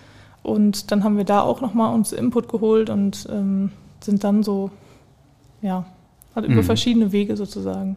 [0.43, 4.71] Und dann haben wir da auch nochmal uns Input geholt und ähm, sind dann so,
[5.61, 5.85] ja,
[6.35, 6.67] also über mhm.
[6.67, 7.97] verschiedene Wege sozusagen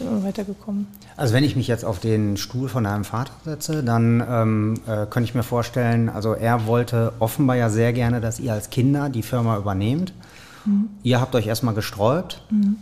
[0.00, 0.86] weitergekommen.
[1.16, 5.06] Also wenn ich mich jetzt auf den Stuhl von deinem Vater setze, dann ähm, äh,
[5.06, 9.08] könnte ich mir vorstellen, also er wollte offenbar ja sehr gerne, dass ihr als Kinder
[9.08, 10.12] die Firma übernehmt.
[10.64, 10.90] Mhm.
[11.02, 12.76] Ihr habt euch erstmal gesträubt, mhm.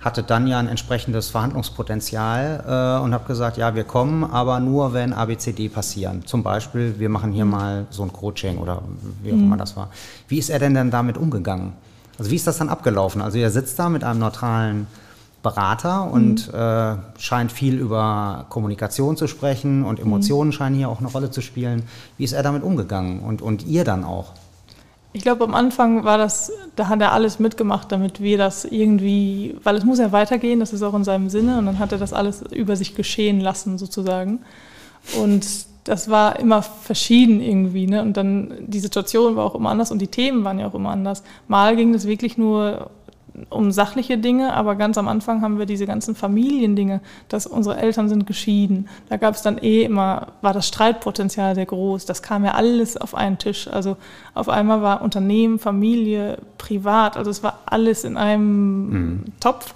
[0.00, 4.92] hattet dann ja ein entsprechendes Verhandlungspotenzial äh, und habt gesagt, ja, wir kommen, aber nur
[4.92, 6.24] wenn ABCD passieren.
[6.26, 7.50] Zum Beispiel, wir machen hier mhm.
[7.50, 8.82] mal so ein Coaching oder
[9.22, 9.44] wie auch mhm.
[9.44, 9.90] immer das war.
[10.26, 11.72] Wie ist er denn dann damit umgegangen?
[12.18, 13.22] Also wie ist das dann abgelaufen?
[13.22, 14.88] Also ihr sitzt da mit einem neutralen
[15.48, 16.58] Berater und mhm.
[16.58, 20.52] äh, scheint viel über Kommunikation zu sprechen und Emotionen mhm.
[20.52, 21.84] scheinen hier auch eine Rolle zu spielen.
[22.18, 24.32] Wie ist er damit umgegangen und, und ihr dann auch?
[25.14, 29.56] Ich glaube, am Anfang war das, da hat er alles mitgemacht, damit wir das irgendwie,
[29.64, 31.98] weil es muss ja weitergehen, das ist auch in seinem Sinne und dann hat er
[31.98, 34.40] das alles über sich geschehen lassen sozusagen.
[35.18, 35.46] Und
[35.84, 37.86] das war immer verschieden irgendwie.
[37.86, 38.02] Ne?
[38.02, 40.90] Und dann die Situation war auch immer anders und die Themen waren ja auch immer
[40.90, 41.22] anders.
[41.48, 42.90] Mal ging es wirklich nur
[43.50, 48.08] um sachliche Dinge, aber ganz am Anfang haben wir diese ganzen Familiendinge, dass unsere Eltern
[48.08, 48.88] sind geschieden.
[49.08, 52.06] Da gab es dann eh immer, war das Streitpotenzial sehr groß.
[52.06, 53.68] Das kam ja alles auf einen Tisch.
[53.68, 53.96] Also
[54.34, 59.24] auf einmal war Unternehmen, Familie, privat, also es war alles in einem mhm.
[59.40, 59.74] Topf.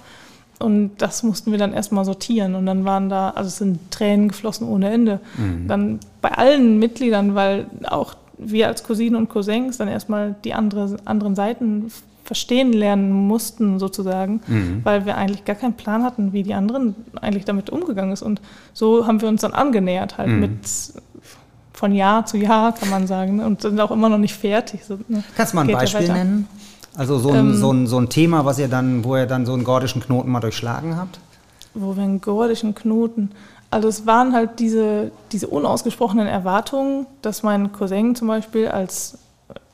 [0.59, 2.55] Und das mussten wir dann erstmal sortieren.
[2.55, 5.19] Und dann waren da, also es sind Tränen geflossen ohne Ende.
[5.37, 5.67] Mhm.
[5.67, 10.97] Dann bei allen Mitgliedern, weil auch wir als Cousinen und Cousins dann erstmal die andere,
[11.05, 11.91] anderen Seiten
[12.23, 14.81] verstehen lernen mussten, sozusagen, mhm.
[14.83, 18.21] weil wir eigentlich gar keinen Plan hatten, wie die anderen eigentlich damit umgegangen ist.
[18.21, 18.41] Und
[18.73, 20.39] so haben wir uns dann angenähert, halt mhm.
[20.39, 20.59] mit
[21.73, 23.45] von Jahr zu Jahr, kann man sagen, ne?
[23.45, 24.85] und sind auch immer noch nicht fertig.
[24.85, 25.23] So, ne?
[25.35, 26.47] Kannst du mal ein Geht Beispiel ja nennen?
[26.95, 29.45] Also so ein, ähm, so, ein, so ein Thema, was ihr dann, wo ihr dann
[29.45, 31.19] so einen gordischen Knoten mal durchschlagen habt?
[31.73, 33.31] Wo wir einen gordischen Knoten.
[33.71, 39.17] Also es waren halt diese, diese unausgesprochenen Erwartungen, dass mein Cousin zum Beispiel als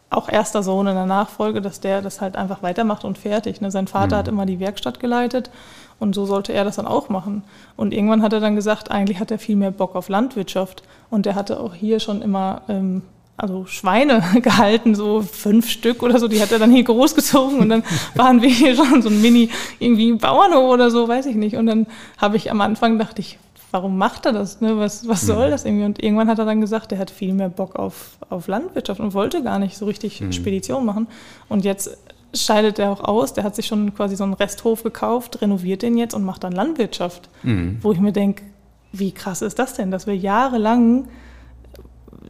[0.10, 3.62] auch erster Sohn in der Nachfolge, dass der das halt einfach weitermacht und fertig.
[3.62, 3.69] Ne?
[3.72, 4.19] Sein Vater mhm.
[4.19, 5.52] hat immer die Werkstatt geleitet
[6.00, 7.43] und so sollte er das dann auch machen.
[7.76, 11.28] Und irgendwann hat er dann gesagt, eigentlich hat er viel mehr Bock auf Landwirtschaft und
[11.28, 13.04] er hatte auch hier schon immer ähm,
[13.38, 17.69] also Schweine gehalten, so fünf Stück oder so, die hat er dann hier großgezogen und
[17.69, 17.84] dann
[18.15, 21.56] waren wir hier schon so ein Mini, irgendwie Bauernhof oder so, weiß ich nicht.
[21.56, 23.38] Und dann habe ich am Anfang dachte ich,
[23.71, 24.62] warum macht er das?
[24.62, 24.77] Ne?
[24.77, 25.51] Was, was soll mhm.
[25.51, 25.86] das irgendwie?
[25.86, 29.13] Und irgendwann hat er dann gesagt, er hat viel mehr Bock auf, auf Landwirtschaft und
[29.13, 30.32] wollte gar nicht so richtig mhm.
[30.32, 31.08] Spedition machen.
[31.47, 31.97] Und jetzt
[32.34, 35.97] scheidet er auch aus, der hat sich schon quasi so einen Resthof gekauft, renoviert den
[35.97, 37.29] jetzt und macht dann Landwirtschaft.
[37.43, 37.79] Mhm.
[37.82, 38.43] Wo ich mir denke,
[38.91, 41.08] wie krass ist das denn, dass wir jahrelang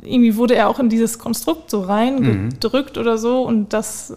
[0.02, 3.02] irgendwie wurde er auch in dieses Konstrukt so reingedrückt mhm.
[3.02, 4.16] oder so und das,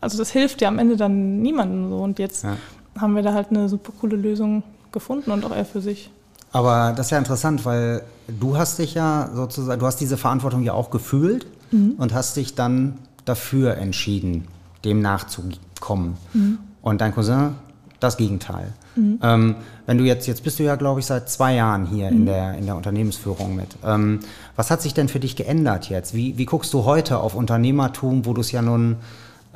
[0.00, 2.56] also das hilft ja am Ende dann niemandem so und jetzt ja.
[2.98, 6.10] haben wir da halt eine super coole Lösung gefunden und auch er für sich.
[6.52, 10.62] Aber das ist ja interessant, weil du hast dich ja sozusagen, du hast diese Verantwortung
[10.62, 11.94] ja auch gefühlt mhm.
[11.98, 14.48] und hast dich dann dafür entschieden,
[14.84, 16.16] dem nachzukommen.
[16.32, 16.58] Mhm.
[16.80, 17.54] Und dein Cousin
[18.00, 18.72] das Gegenteil.
[18.96, 19.18] Mhm.
[19.22, 19.54] Ähm,
[19.86, 22.26] wenn du jetzt, jetzt bist du ja, glaube ich, seit zwei Jahren hier in, mhm.
[22.26, 23.76] der, in der Unternehmensführung mit.
[23.84, 24.20] Ähm,
[24.56, 26.14] was hat sich denn für dich geändert jetzt?
[26.14, 28.96] Wie, wie guckst du heute auf Unternehmertum, wo du es ja nun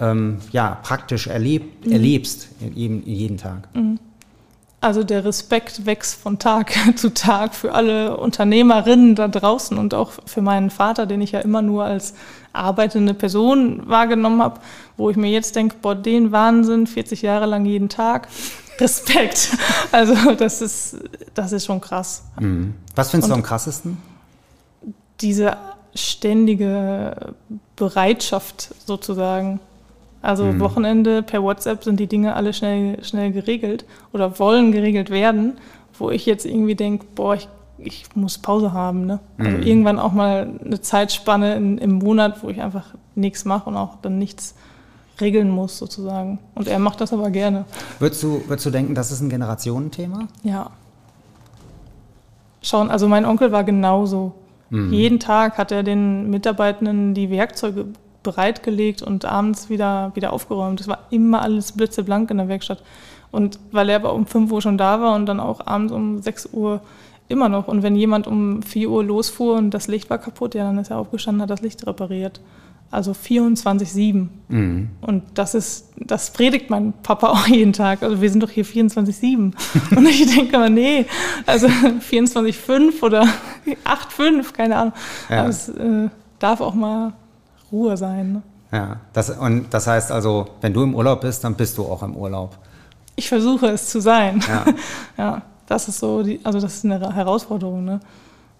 [0.00, 1.92] ähm, ja, praktisch erleb, mhm.
[1.92, 3.68] erlebst, jeden, jeden Tag?
[4.82, 10.10] Also der Respekt wächst von Tag zu Tag für alle Unternehmerinnen da draußen und auch
[10.26, 12.14] für meinen Vater, den ich ja immer nur als
[12.52, 14.60] arbeitende Person wahrgenommen habe,
[14.96, 18.28] wo ich mir jetzt denke, boah, den Wahnsinn, 40 Jahre lang jeden Tag.
[18.78, 19.56] Respekt.
[19.92, 20.96] Also das ist,
[21.34, 22.24] das ist schon krass.
[22.40, 22.74] Mhm.
[22.96, 23.98] Was findest und du am krassesten?
[25.20, 25.58] Diese
[25.94, 27.34] ständige
[27.76, 29.60] Bereitschaft sozusagen.
[30.22, 30.60] Also mhm.
[30.60, 35.54] Wochenende per WhatsApp sind die Dinge alle schnell, schnell geregelt oder wollen geregelt werden,
[35.98, 39.04] wo ich jetzt irgendwie denke, boah, ich, ich muss Pause haben.
[39.04, 39.18] Ne?
[39.36, 39.62] Also mhm.
[39.64, 43.96] Irgendwann auch mal eine Zeitspanne in, im Monat, wo ich einfach nichts mache und auch
[44.00, 44.54] dann nichts
[45.20, 46.38] regeln muss sozusagen.
[46.54, 47.64] Und er macht das aber gerne.
[47.98, 50.28] Würdest du, würdest du denken, das ist ein Generationenthema?
[50.44, 50.70] Ja.
[52.62, 54.32] Schauen, also mein Onkel war genauso.
[54.70, 54.92] Mhm.
[54.92, 57.86] Jeden Tag hat er den Mitarbeitenden die Werkzeuge
[58.22, 60.80] bereitgelegt und abends wieder, wieder aufgeräumt.
[60.80, 62.82] Es war immer alles blitzeblank in der Werkstatt.
[63.30, 66.20] Und weil er aber um 5 Uhr schon da war und dann auch abends um
[66.20, 66.82] 6 Uhr
[67.28, 67.66] immer noch.
[67.66, 70.90] Und wenn jemand um 4 Uhr losfuhr und das Licht war kaputt, ja, dann ist
[70.90, 72.40] er aufgestanden, hat das Licht repariert.
[72.90, 74.28] Also 24-7.
[74.48, 74.90] Mhm.
[75.00, 78.02] Und das ist, das predigt mein Papa auch jeden Tag.
[78.02, 79.54] Also wir sind doch hier 24-7.
[79.96, 81.06] und ich denke immer, nee,
[81.46, 83.22] also 24-5 oder
[83.86, 84.92] 8-5, keine Ahnung.
[85.30, 85.46] Ja.
[85.46, 87.14] Es äh, darf auch mal
[87.72, 88.32] Ruhe sein.
[88.34, 88.42] Ne?
[88.72, 92.02] Ja, das, und das heißt also, wenn du im Urlaub bist, dann bist du auch
[92.02, 92.56] im Urlaub.
[93.16, 94.42] Ich versuche es zu sein.
[94.48, 94.64] Ja,
[95.18, 98.00] ja das ist so, die, also das ist eine Herausforderung, ne?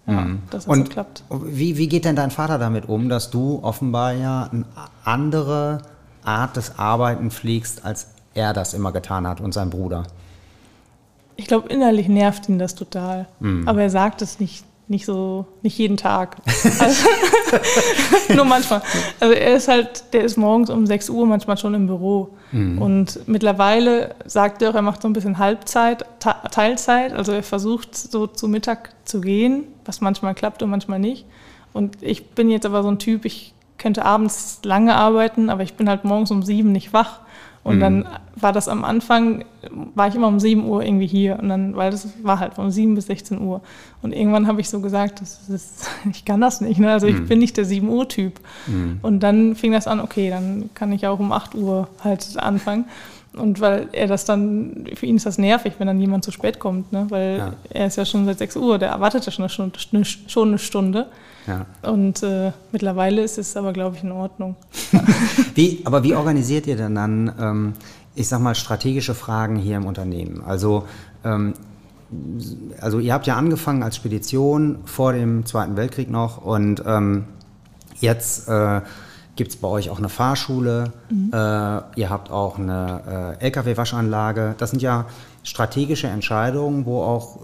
[0.05, 0.43] Ja, mhm.
[0.49, 1.23] dass es und so klappt.
[1.29, 4.65] Wie, wie geht denn dein Vater damit um, dass du offenbar ja eine
[5.05, 5.81] andere
[6.23, 10.03] Art des Arbeiten pflegst, als er das immer getan hat und sein Bruder?
[11.35, 13.27] Ich glaube, innerlich nervt ihn das total.
[13.39, 13.67] Mhm.
[13.67, 16.37] Aber er sagt es nicht nicht so, nicht jeden Tag.
[16.79, 17.07] Also,
[18.35, 18.81] nur manchmal.
[19.19, 22.29] Also er ist halt, der ist morgens um 6 Uhr manchmal schon im Büro.
[22.51, 22.81] Mhm.
[22.81, 27.13] Und mittlerweile sagt er auch, er macht so ein bisschen Halbzeit, Teilzeit.
[27.13, 31.25] Also er versucht so zu Mittag zu gehen, was manchmal klappt und manchmal nicht.
[31.73, 35.73] Und ich bin jetzt aber so ein Typ, ich könnte abends lange arbeiten, aber ich
[35.73, 37.19] bin halt morgens um sieben nicht wach.
[37.63, 37.79] Und mhm.
[37.79, 39.45] dann war das am Anfang,
[39.95, 41.39] war ich immer um 7 Uhr irgendwie hier.
[41.39, 43.61] Und dann, weil das war halt von 7 bis 16 Uhr.
[44.01, 46.79] Und irgendwann habe ich so gesagt, das ist, ich kann das nicht.
[46.79, 46.91] Ne?
[46.91, 47.27] Also ich mhm.
[47.27, 48.39] bin nicht der 7 Uhr Typ.
[48.67, 48.99] Mhm.
[49.01, 52.85] Und dann fing das an, okay, dann kann ich auch um 8 Uhr halt anfangen.
[53.35, 56.59] Und weil er das dann, für ihn ist das nervig, wenn dann jemand zu spät
[56.59, 57.07] kommt, ne?
[57.09, 57.53] weil ja.
[57.69, 60.05] er ist ja schon seit 6 Uhr, der erwartet ja schon eine Stunde.
[60.27, 61.07] Schon eine Stunde.
[61.47, 61.65] Ja.
[61.81, 64.55] Und äh, mittlerweile ist es aber, glaube ich, in Ordnung.
[65.55, 67.73] wie, aber wie organisiert ihr denn dann, ähm,
[68.15, 70.43] ich sag mal, strategische Fragen hier im Unternehmen?
[70.45, 70.85] Also,
[71.25, 71.53] ähm,
[72.79, 77.25] also ihr habt ja angefangen als Spedition vor dem Zweiten Weltkrieg noch und ähm,
[77.99, 78.81] jetzt äh,
[79.35, 81.31] gibt es bei euch auch eine Fahrschule, mhm.
[81.33, 84.55] äh, ihr habt auch eine äh, Lkw-Waschanlage.
[84.57, 85.05] Das sind ja
[85.43, 87.39] strategische Entscheidungen, wo auch äh,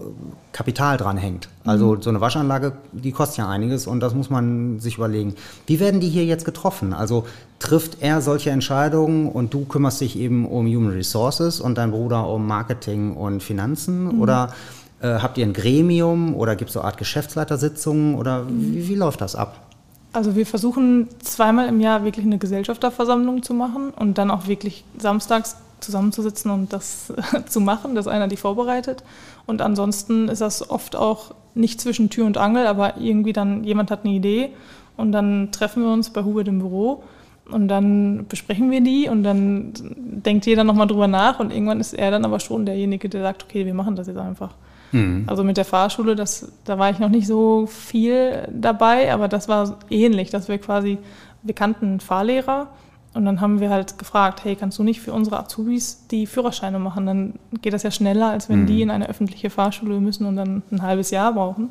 [0.52, 1.48] Kapital dran hängt.
[1.64, 2.02] Also mhm.
[2.02, 5.34] so eine Waschanlage, die kostet ja einiges und das muss man sich überlegen.
[5.66, 6.92] Wie werden die hier jetzt getroffen?
[6.92, 7.26] Also
[7.58, 12.26] trifft er solche Entscheidungen und du kümmerst dich eben um Human Resources und dein Bruder
[12.28, 14.14] um Marketing und Finanzen?
[14.14, 14.20] Mhm.
[14.20, 14.54] Oder
[15.02, 18.94] äh, habt ihr ein Gremium oder gibt es so eine Art Geschäftsleitersitzungen oder wie, wie
[18.94, 19.69] läuft das ab?
[20.12, 24.84] Also wir versuchen zweimal im Jahr wirklich eine Gesellschafterversammlung zu machen und dann auch wirklich
[24.98, 27.12] samstags zusammenzusitzen und das
[27.46, 29.04] zu machen, dass einer die vorbereitet.
[29.46, 33.90] Und ansonsten ist das oft auch nicht zwischen Tür und Angel, aber irgendwie dann jemand
[33.90, 34.50] hat eine Idee
[34.96, 37.02] und dann treffen wir uns bei Hubert im Büro
[37.50, 41.94] und dann besprechen wir die und dann denkt jeder nochmal drüber nach und irgendwann ist
[41.94, 44.54] er dann aber schon derjenige, der sagt, okay, wir machen das jetzt einfach.
[44.92, 45.24] Mhm.
[45.26, 49.48] Also mit der Fahrschule, das, da war ich noch nicht so viel dabei, aber das
[49.48, 50.98] war ähnlich, dass wir quasi,
[51.42, 52.68] wir kannten Fahrlehrer
[53.12, 56.78] und dann haben wir halt gefragt, hey, kannst du nicht für unsere Azubis die Führerscheine
[56.78, 57.06] machen?
[57.06, 58.66] Dann geht das ja schneller, als wenn mhm.
[58.66, 61.70] die in eine öffentliche Fahrschule müssen und dann ein halbes Jahr brauchen.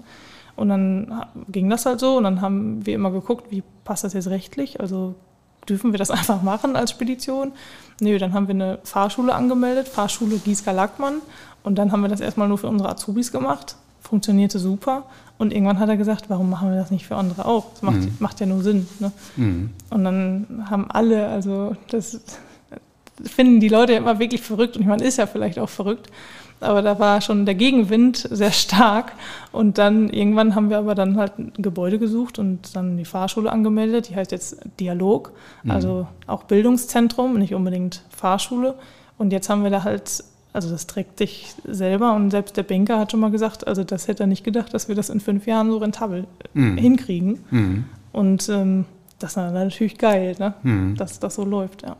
[0.57, 4.13] Und dann ging das halt so und dann haben wir immer geguckt, wie passt das
[4.13, 4.81] jetzt rechtlich?
[4.81, 5.15] Also
[5.69, 7.53] dürfen wir das einfach machen als Spedition?
[8.01, 11.21] Nö, dann haben wir eine Fahrschule angemeldet, Fahrschule Gieska Lackmann.
[11.69, 13.75] Und dann haben wir das erstmal nur für unsere Azubis gemacht.
[14.01, 15.03] Funktionierte super.
[15.37, 17.67] Und irgendwann hat er gesagt, warum machen wir das nicht für andere auch?
[17.73, 18.15] Das macht, mhm.
[18.17, 18.87] macht ja nur Sinn.
[18.97, 19.11] Ne?
[19.35, 19.69] Mhm.
[19.91, 22.21] Und dann haben alle, also das
[23.23, 24.77] finden die Leute ja immer wirklich verrückt.
[24.77, 26.09] Und ich meine, ist ja vielleicht auch verrückt.
[26.59, 29.11] Aber da war schon der Gegenwind sehr stark.
[29.51, 33.51] Und dann irgendwann haben wir aber dann halt ein Gebäude gesucht und dann die Fahrschule
[33.51, 34.09] angemeldet.
[34.09, 35.69] Die heißt jetzt Dialog, mhm.
[35.69, 38.73] also auch Bildungszentrum, nicht unbedingt Fahrschule.
[39.19, 40.23] Und jetzt haben wir da halt
[40.59, 44.09] also das trägt dich selber und selbst der Banker hat schon mal gesagt, also das
[44.09, 46.77] hätte er nicht gedacht, dass wir das in fünf Jahren so rentabel mhm.
[46.77, 47.39] hinkriegen.
[47.49, 47.85] Mhm.
[48.11, 48.83] Und ähm,
[49.19, 50.53] das ist natürlich geil, ne?
[50.63, 50.97] Mhm.
[50.97, 51.95] dass das so läuft, ja.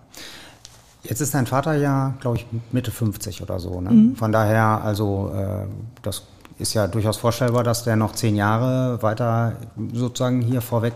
[1.04, 3.80] Jetzt ist dein Vater ja, glaube ich, Mitte 50 oder so.
[3.80, 3.92] Ne?
[3.92, 4.16] Mhm.
[4.18, 5.66] Von daher, also äh,
[6.02, 6.24] das
[6.58, 9.54] ist ja durchaus vorstellbar, dass der noch zehn Jahre weiter
[9.94, 10.96] sozusagen hier vorweg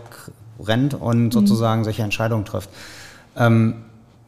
[0.62, 1.30] rennt und mhm.
[1.30, 2.68] sozusagen solche Entscheidungen trifft.
[3.38, 3.76] Ähm,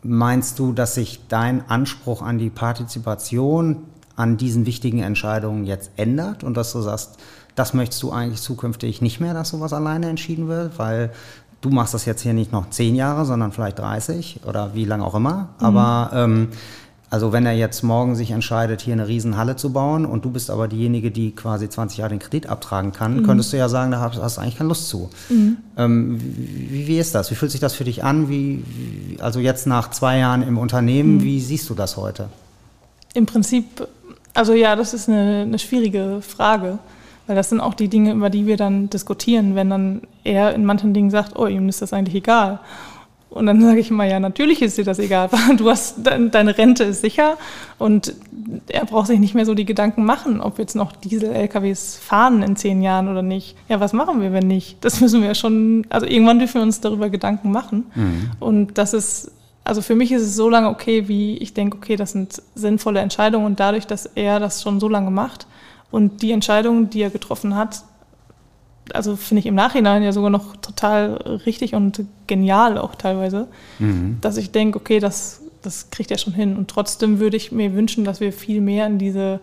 [0.06, 3.84] Meinst du, dass sich dein Anspruch an die Partizipation
[4.16, 7.18] an diesen wichtigen Entscheidungen jetzt ändert und dass du sagst,
[7.54, 11.10] das möchtest du eigentlich zukünftig nicht mehr, dass sowas alleine entschieden wird, weil
[11.60, 15.04] du machst das jetzt hier nicht noch zehn Jahre, sondern vielleicht 30 oder wie lange
[15.04, 15.50] auch immer.
[15.58, 15.66] Mhm.
[15.66, 16.48] Aber ähm,
[17.08, 20.50] also wenn er jetzt morgen sich entscheidet, hier eine Riesenhalle zu bauen und du bist
[20.50, 23.22] aber diejenige, die quasi 20 Jahre den Kredit abtragen kann, mhm.
[23.22, 25.10] könntest du ja sagen, da hast, du eigentlich keine Lust zu.
[25.28, 25.56] Mhm.
[25.76, 27.30] Ähm, wie, wie, ist das?
[27.30, 28.28] Wie fühlt sich das für dich an?
[28.28, 28.64] Wie,
[29.20, 31.22] also jetzt nach zwei Jahren im Unternehmen, mhm.
[31.22, 32.28] wie siehst du das heute?
[33.14, 33.86] Im Prinzip,
[34.34, 36.78] also ja, das ist eine, eine schwierige Frage.
[37.26, 40.64] Weil das sind auch die Dinge, über die wir dann diskutieren, wenn dann er in
[40.64, 42.60] manchen Dingen sagt, oh, ihm ist das eigentlich egal.
[43.36, 45.28] Und dann sage ich immer, ja, natürlich ist dir das egal.
[45.56, 47.36] Du hast, deine Rente ist sicher
[47.78, 48.14] und
[48.68, 52.56] er braucht sich nicht mehr so die Gedanken machen, ob jetzt noch Diesel-LKWs fahren in
[52.56, 53.56] zehn Jahren oder nicht.
[53.68, 54.82] Ja, was machen wir, wenn nicht?
[54.84, 57.86] Das müssen wir schon, also irgendwann dürfen wir uns darüber Gedanken machen.
[57.94, 58.30] Mhm.
[58.40, 59.30] Und das ist,
[59.64, 63.00] also für mich ist es so lange okay, wie ich denke, okay, das sind sinnvolle
[63.00, 65.46] Entscheidungen und dadurch, dass er das schon so lange macht
[65.90, 67.82] und die Entscheidungen, die er getroffen hat,
[68.92, 71.14] also finde ich im Nachhinein ja sogar noch total
[71.46, 74.18] richtig und genial auch teilweise, mhm.
[74.20, 76.56] dass ich denke, okay, das, das kriegt er schon hin.
[76.56, 79.40] Und trotzdem würde ich mir wünschen, dass wir viel mehr in diese,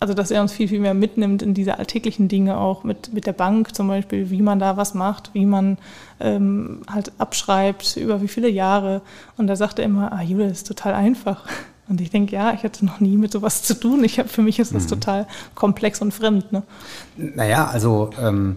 [0.00, 3.26] also dass er uns viel, viel mehr mitnimmt in diese alltäglichen Dinge auch mit, mit
[3.26, 5.78] der Bank zum Beispiel, wie man da was macht, wie man
[6.20, 9.02] ähm, halt abschreibt, über wie viele Jahre.
[9.36, 11.44] Und da sagt er immer, ah, Jule, das ist total einfach.
[11.88, 14.02] Und ich denke, ja, ich hatte noch nie mit sowas zu tun.
[14.04, 14.88] Ich hab, für mich ist das mhm.
[14.88, 16.52] total komplex und fremd.
[16.52, 16.62] Ne?
[17.16, 18.56] Naja, also ähm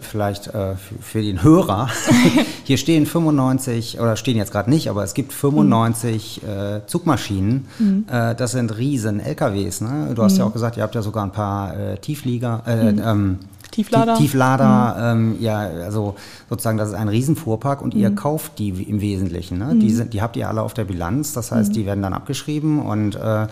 [0.00, 1.88] vielleicht äh, für, für, den Hörer.
[2.64, 6.48] Hier stehen 95, oder stehen jetzt gerade nicht, aber es gibt 95 mhm.
[6.48, 7.66] äh, Zugmaschinen.
[7.78, 8.06] Mhm.
[8.10, 9.80] Äh, das sind riesen LKWs.
[9.80, 10.12] Ne?
[10.14, 10.38] Du hast mhm.
[10.38, 12.62] ja auch gesagt, ihr habt ja sogar ein paar äh, Tieflieger.
[12.66, 13.02] Äh, mhm.
[13.04, 13.38] Ähm,
[13.72, 14.14] Tieflader.
[14.16, 15.32] Tieflader, mhm.
[15.32, 16.14] ähm, ja, also
[16.50, 18.16] sozusagen, das ist ein Riesenfuhrpark und ihr mhm.
[18.16, 19.58] kauft die im Wesentlichen.
[19.58, 19.74] Ne?
[19.76, 22.82] Die, sind, die habt ihr alle auf der Bilanz, das heißt, die werden dann abgeschrieben
[22.82, 23.46] und äh,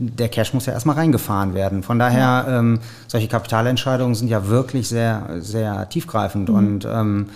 [0.00, 1.82] der Cash muss ja erstmal reingefahren werden.
[1.82, 6.48] Von daher, ähm, solche Kapitalentscheidungen sind ja wirklich sehr, sehr tiefgreifend.
[6.48, 6.54] Mhm.
[6.54, 7.26] Und ähm,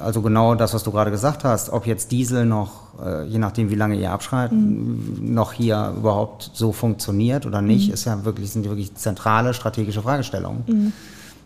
[0.00, 2.70] also genau das, was du gerade gesagt hast, ob jetzt Diesel noch,
[3.04, 5.34] äh, je nachdem wie lange ihr abschreibt, mhm.
[5.34, 7.94] noch hier überhaupt so funktioniert oder nicht, mhm.
[7.94, 10.64] ist ja wirklich, sind wirklich zentrale strategische Fragestellungen.
[10.66, 10.92] Mhm.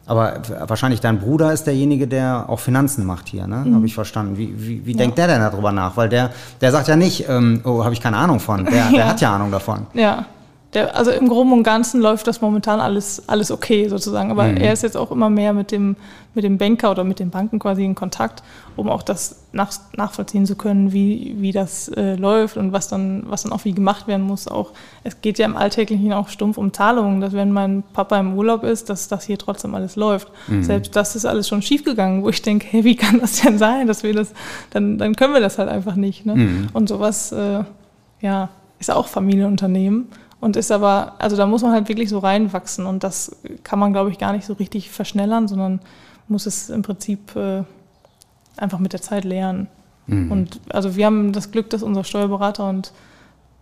[0.09, 3.65] Aber wahrscheinlich dein Bruder ist derjenige, der auch Finanzen macht hier, ne?
[3.67, 3.75] Mhm.
[3.75, 4.37] Habe ich verstanden.
[4.37, 4.99] Wie, wie, wie ja.
[4.99, 5.97] denkt der denn darüber nach?
[5.97, 6.31] Weil der,
[6.61, 8.65] der sagt ja nicht, ähm, oh, habe ich keine Ahnung von.
[8.65, 8.91] Der, ja.
[8.93, 9.89] der hat ja Ahnung davon.
[9.95, 10.27] Ja,
[10.77, 14.31] der, also im Groben und Ganzen läuft das momentan alles, alles okay sozusagen.
[14.31, 14.59] Aber mhm.
[14.59, 15.97] er ist jetzt auch immer mehr mit dem,
[16.35, 18.43] mit dem Banker oder mit den Banken quasi in Kontakt,
[18.77, 23.23] um auch das nach, nachvollziehen zu können, wie, wie das äh, läuft und was dann,
[23.27, 24.49] was dann auch wie gemacht werden muss.
[24.49, 24.73] Auch
[25.03, 28.63] es geht ja im Alltäglichen auch stumpf um Zahlungen, dass wenn mein Papa im Urlaub
[28.63, 30.29] ist, dass das hier trotzdem alles läuft.
[30.47, 30.63] Mhm.
[30.63, 33.87] Selbst das ist alles schon schiefgegangen, wo ich denke, hey, wie kann das denn sein,
[33.87, 34.35] dass wir das,
[34.71, 36.27] dann, dann können wir das halt einfach nicht.
[36.27, 36.35] Ne?
[36.35, 36.67] Mhm.
[36.75, 37.65] Und sowas, äh,
[38.21, 40.09] ja, ist auch Familienunternehmen.
[40.47, 43.35] Und ist aber, also da muss man halt wirklich so reinwachsen und das
[43.65, 45.81] kann man, glaube ich, gar nicht so richtig verschnellern, sondern
[46.29, 47.65] muss es im Prinzip äh,
[48.57, 49.67] einfach mit der Zeit lernen.
[50.07, 50.31] Mhm.
[50.31, 52.93] Und also wir haben das Glück, dass unser Steuerberater und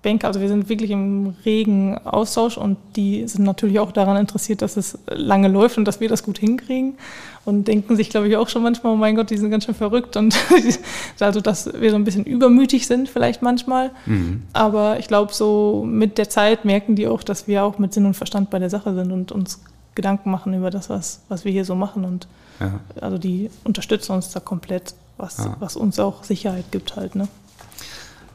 [0.03, 4.61] Banker, also wir sind wirklich im regen Austausch und die sind natürlich auch daran interessiert,
[4.61, 6.99] dass es lange läuft und dass wir das gut hinkriegen
[7.45, 9.75] und denken sich, glaube ich, auch schon manchmal, oh mein Gott, die sind ganz schön
[9.75, 10.37] verrückt und
[11.21, 13.91] also, dass wir so ein bisschen übermütig sind vielleicht manchmal.
[14.07, 14.43] Mhm.
[14.53, 18.07] Aber ich glaube, so mit der Zeit merken die auch, dass wir auch mit Sinn
[18.07, 19.61] und Verstand bei der Sache sind und uns
[19.95, 22.27] Gedanken machen über das, was, was wir hier so machen und
[22.61, 22.81] ja.
[23.01, 25.57] also die unterstützen uns da komplett, was, ja.
[25.61, 27.29] was uns auch Sicherheit gibt halt, ne?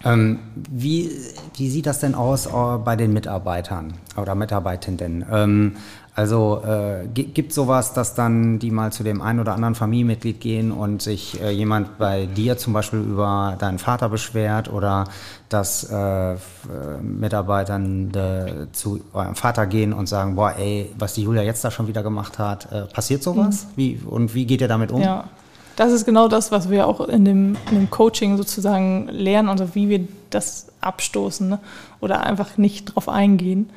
[0.05, 1.11] Ähm, wie,
[1.57, 5.25] wie sieht das denn aus äh, bei den Mitarbeitern oder Mitarbeitenden?
[5.29, 5.75] Ähm,
[6.19, 10.73] also äh, gibt sowas, dass dann die mal zu dem einen oder anderen Familienmitglied gehen
[10.73, 15.05] und sich äh, jemand bei dir zum Beispiel über deinen Vater beschwert oder
[15.47, 16.35] dass äh,
[17.01, 21.71] Mitarbeitern äh, zu eurem Vater gehen und sagen, boah, ey, was die Julia jetzt da
[21.71, 23.63] schon wieder gemacht hat, äh, passiert sowas?
[23.63, 23.77] Mhm.
[23.77, 25.01] Wie, und wie geht ihr damit um?
[25.01, 25.23] Ja,
[25.77, 29.73] das ist genau das, was wir auch in dem, in dem Coaching sozusagen lernen, also
[29.73, 31.59] wie wir das abstoßen ne?
[32.01, 33.69] oder einfach nicht drauf eingehen.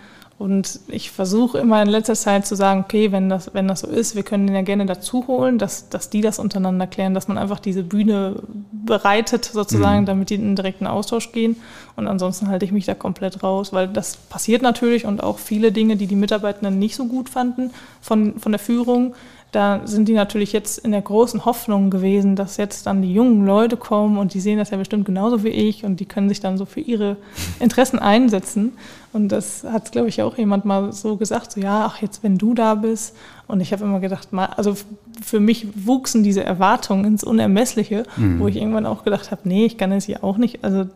[0.42, 3.86] Und ich versuche immer in letzter Zeit zu sagen, okay, wenn das, wenn das so
[3.86, 7.28] ist, wir können den ja gerne dazu holen, dass, dass die das untereinander klären, dass
[7.28, 10.06] man einfach diese Bühne bereitet sozusagen, mhm.
[10.06, 11.54] damit die in den direkten Austausch gehen.
[11.94, 15.70] Und ansonsten halte ich mich da komplett raus, weil das passiert natürlich und auch viele
[15.70, 17.70] Dinge, die die Mitarbeitenden nicht so gut fanden
[18.00, 19.14] von, von der Führung,
[19.52, 23.44] da sind die natürlich jetzt in der großen Hoffnung gewesen, dass jetzt dann die jungen
[23.44, 26.40] Leute kommen und die sehen das ja bestimmt genauso wie ich und die können sich
[26.40, 27.18] dann so für ihre
[27.60, 28.72] Interessen einsetzen.
[29.12, 32.38] Und das hat, glaube ich, auch jemand mal so gesagt, so ja, ach jetzt, wenn
[32.38, 33.14] du da bist.
[33.46, 34.74] Und ich habe immer gedacht, mal, also
[35.22, 38.40] für mich wuchsen diese Erwartungen ins Unermessliche, mhm.
[38.40, 40.64] wo ich irgendwann auch gedacht habe, nee, ich kann das hier auch nicht.
[40.64, 40.86] Also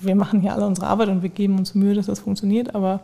[0.00, 3.00] wir machen hier alle unsere Arbeit und wir geben uns Mühe, dass das funktioniert, aber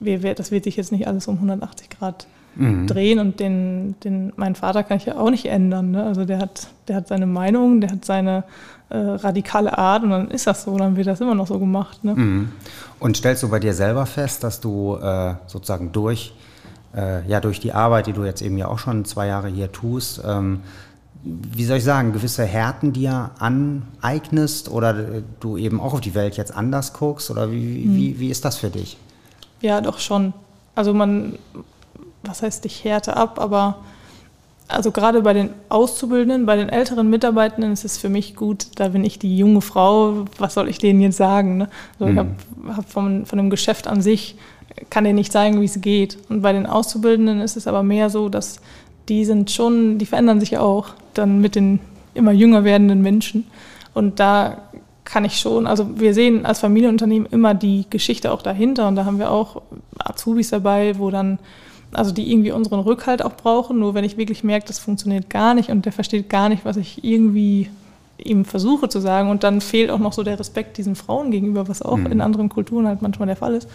[0.00, 2.26] wir, das wird sich jetzt nicht alles um 180 Grad
[2.56, 2.86] mhm.
[2.86, 5.92] drehen und den, den, meinen Vater kann ich ja auch nicht ändern.
[5.92, 6.04] Ne?
[6.04, 8.44] Also der hat, der hat seine Meinung, der hat seine
[8.88, 12.04] äh, radikale Art und dann ist das so, dann wird das immer noch so gemacht.
[12.04, 12.14] Ne?
[12.14, 12.52] Mhm.
[13.00, 16.34] Und stellst du bei dir selber fest, dass du äh, sozusagen durch,
[16.94, 19.72] äh, ja, durch die Arbeit, die du jetzt eben ja auch schon zwei Jahre hier
[19.72, 20.60] tust, ähm,
[21.24, 26.36] wie soll ich sagen, gewisse Härten dir aneignest oder du eben auch auf die Welt
[26.36, 27.30] jetzt anders guckst?
[27.30, 27.94] Oder wie, mhm.
[27.94, 28.96] wie, wie ist das für dich?
[29.60, 30.32] Ja, doch schon.
[30.74, 31.38] Also man,
[32.22, 33.78] was heißt ich härte ab, aber
[34.68, 38.88] also gerade bei den Auszubildenden, bei den älteren Mitarbeitenden ist es für mich gut, da
[38.88, 41.58] bin ich die junge Frau, was soll ich denen jetzt sagen?
[41.58, 41.68] Ne?
[41.98, 42.12] Also mhm.
[42.12, 44.36] Ich habe hab von, von dem Geschäft an sich,
[44.88, 46.16] kann denen nicht sagen, wie es geht.
[46.28, 48.60] Und bei den Auszubildenden ist es aber mehr so, dass
[49.08, 51.80] die sind schon, die verändern sich auch dann mit den
[52.14, 53.46] immer jünger werdenden Menschen.
[53.94, 54.58] Und da
[55.04, 59.04] kann ich schon, also wir sehen als Familienunternehmen immer die Geschichte auch dahinter und da
[59.04, 59.62] haben wir auch
[59.98, 61.38] Azubis dabei, wo dann
[61.92, 63.78] also die irgendwie unseren Rückhalt auch brauchen.
[63.78, 66.76] Nur wenn ich wirklich merke, das funktioniert gar nicht und der versteht gar nicht, was
[66.76, 67.70] ich irgendwie
[68.18, 71.68] ihm versuche zu sagen und dann fehlt auch noch so der Respekt diesen Frauen gegenüber,
[71.68, 72.06] was auch mhm.
[72.06, 73.68] in anderen Kulturen halt manchmal der Fall ist,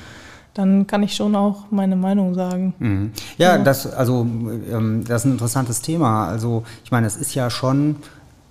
[0.53, 2.73] dann kann ich schon auch meine Meinung sagen.
[2.79, 3.11] Mhm.
[3.37, 4.21] Ja, ja, das also
[4.71, 6.27] ähm, das ist ein interessantes Thema.
[6.27, 7.97] Also ich meine, es ist ja schon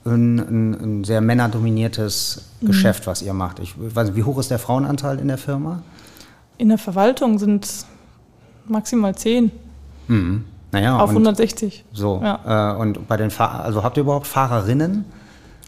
[0.05, 2.67] ein, ein, ein sehr männerdominiertes mhm.
[2.67, 3.59] Geschäft, was ihr macht.
[3.59, 5.83] Ich weiß nicht, wie hoch ist der Frauenanteil in der Firma?
[6.59, 7.87] In der Verwaltung sind
[8.69, 9.51] maximal 10.
[10.09, 10.45] Mhm.
[10.73, 11.85] Naja, auf 160.
[11.93, 12.21] So.
[12.23, 12.75] Ja.
[12.75, 15.05] Äh, und bei den Fahr also habt ihr überhaupt Fahrerinnen?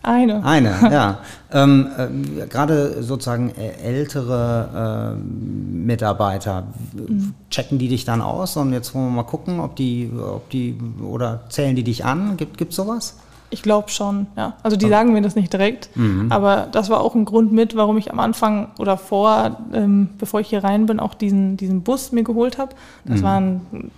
[0.02, 0.44] Eine.
[0.44, 1.18] Eine, ja.
[1.52, 7.34] ähm, äh, Gerade sozusagen äh, ältere äh, Mitarbeiter, mhm.
[7.50, 10.78] checken die dich dann aus und jetzt wollen wir mal gucken, ob die, ob die
[11.02, 12.36] oder zählen die dich an?
[12.36, 13.16] Gibt es sowas?
[13.50, 14.54] Ich glaube schon, ja.
[14.62, 16.30] Also die sagen mir das nicht direkt, mhm.
[16.30, 20.40] aber das war auch ein Grund mit, warum ich am Anfang oder vor, ähm, bevor
[20.40, 22.74] ich hier rein bin, auch diesen, diesen Bus mir geholt habe.
[23.04, 23.24] Das mhm.
[23.24, 23.90] war ein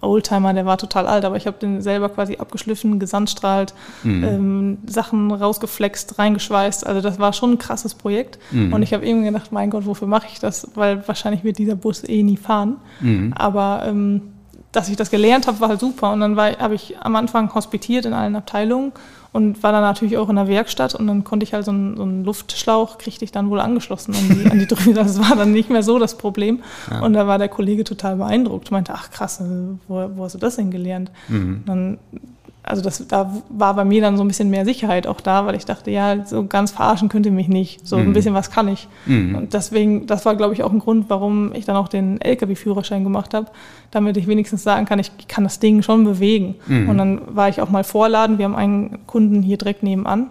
[0.00, 4.24] Oldtimer, der war total alt, aber ich habe den selber quasi abgeschliffen, gesandstrahlt, mhm.
[4.24, 6.86] ähm, Sachen rausgeflext, reingeschweißt.
[6.86, 8.38] Also das war schon ein krasses Projekt.
[8.50, 8.72] Mhm.
[8.72, 10.68] Und ich habe eben gedacht, mein Gott, wofür mache ich das?
[10.74, 12.76] Weil wahrscheinlich wird dieser Bus eh nie fahren.
[13.00, 13.32] Mhm.
[13.36, 14.22] Aber ähm,
[14.72, 16.12] dass ich das gelernt habe, war halt super.
[16.12, 18.92] Und dann habe ich am Anfang hospitiert in allen Abteilungen
[19.32, 21.96] und war dann natürlich auch in der Werkstatt und dann konnte ich halt so einen,
[21.96, 24.94] so einen Luftschlauch, kriegte ich dann wohl angeschlossen an die, an die Drüse.
[24.94, 26.62] Das war dann nicht mehr so das Problem.
[26.90, 27.00] Ja.
[27.00, 29.42] Und da war der Kollege total beeindruckt, meinte, ach krass,
[29.86, 31.10] wo, wo hast du das denn gelernt?
[31.28, 31.62] Mhm.
[31.66, 31.98] Dann
[32.62, 35.54] also das, da war bei mir dann so ein bisschen mehr Sicherheit auch da, weil
[35.54, 37.86] ich dachte, ja, so ganz verarschen könnte mich nicht.
[37.86, 38.08] So mhm.
[38.08, 38.86] ein bisschen was kann ich.
[39.06, 39.34] Mhm.
[39.34, 43.02] Und deswegen, das war, glaube ich, auch ein Grund, warum ich dann auch den LKW-Führerschein
[43.02, 43.46] gemacht habe,
[43.90, 46.56] damit ich wenigstens sagen kann, ich kann das Ding schon bewegen.
[46.66, 46.88] Mhm.
[46.88, 48.38] Und dann war ich auch mal vorladen.
[48.38, 50.26] Wir haben einen Kunden hier direkt nebenan.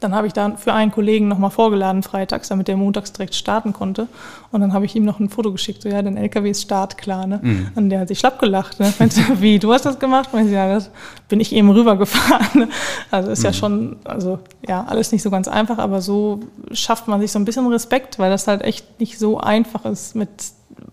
[0.00, 3.72] Dann habe ich da für einen Kollegen nochmal vorgeladen freitags, damit der montags direkt starten
[3.72, 4.08] konnte.
[4.50, 7.26] Und dann habe ich ihm noch ein Foto geschickt, so ja, dein LKW ist startklar.
[7.26, 7.38] Ne?
[7.40, 7.68] Mhm.
[7.76, 8.80] Und der hat sich schlapp gelacht.
[8.80, 8.92] Ne?
[8.98, 10.30] Meinte, wie, du hast das gemacht?
[10.34, 10.90] Ich, ja, das
[11.28, 12.60] bin ich eben rübergefahren.
[12.60, 12.68] Ne?
[13.10, 13.44] Also ist mhm.
[13.44, 16.40] ja schon, also ja, alles nicht so ganz einfach, aber so
[16.72, 20.14] schafft man sich so ein bisschen Respekt, weil das halt echt nicht so einfach ist
[20.14, 20.28] mit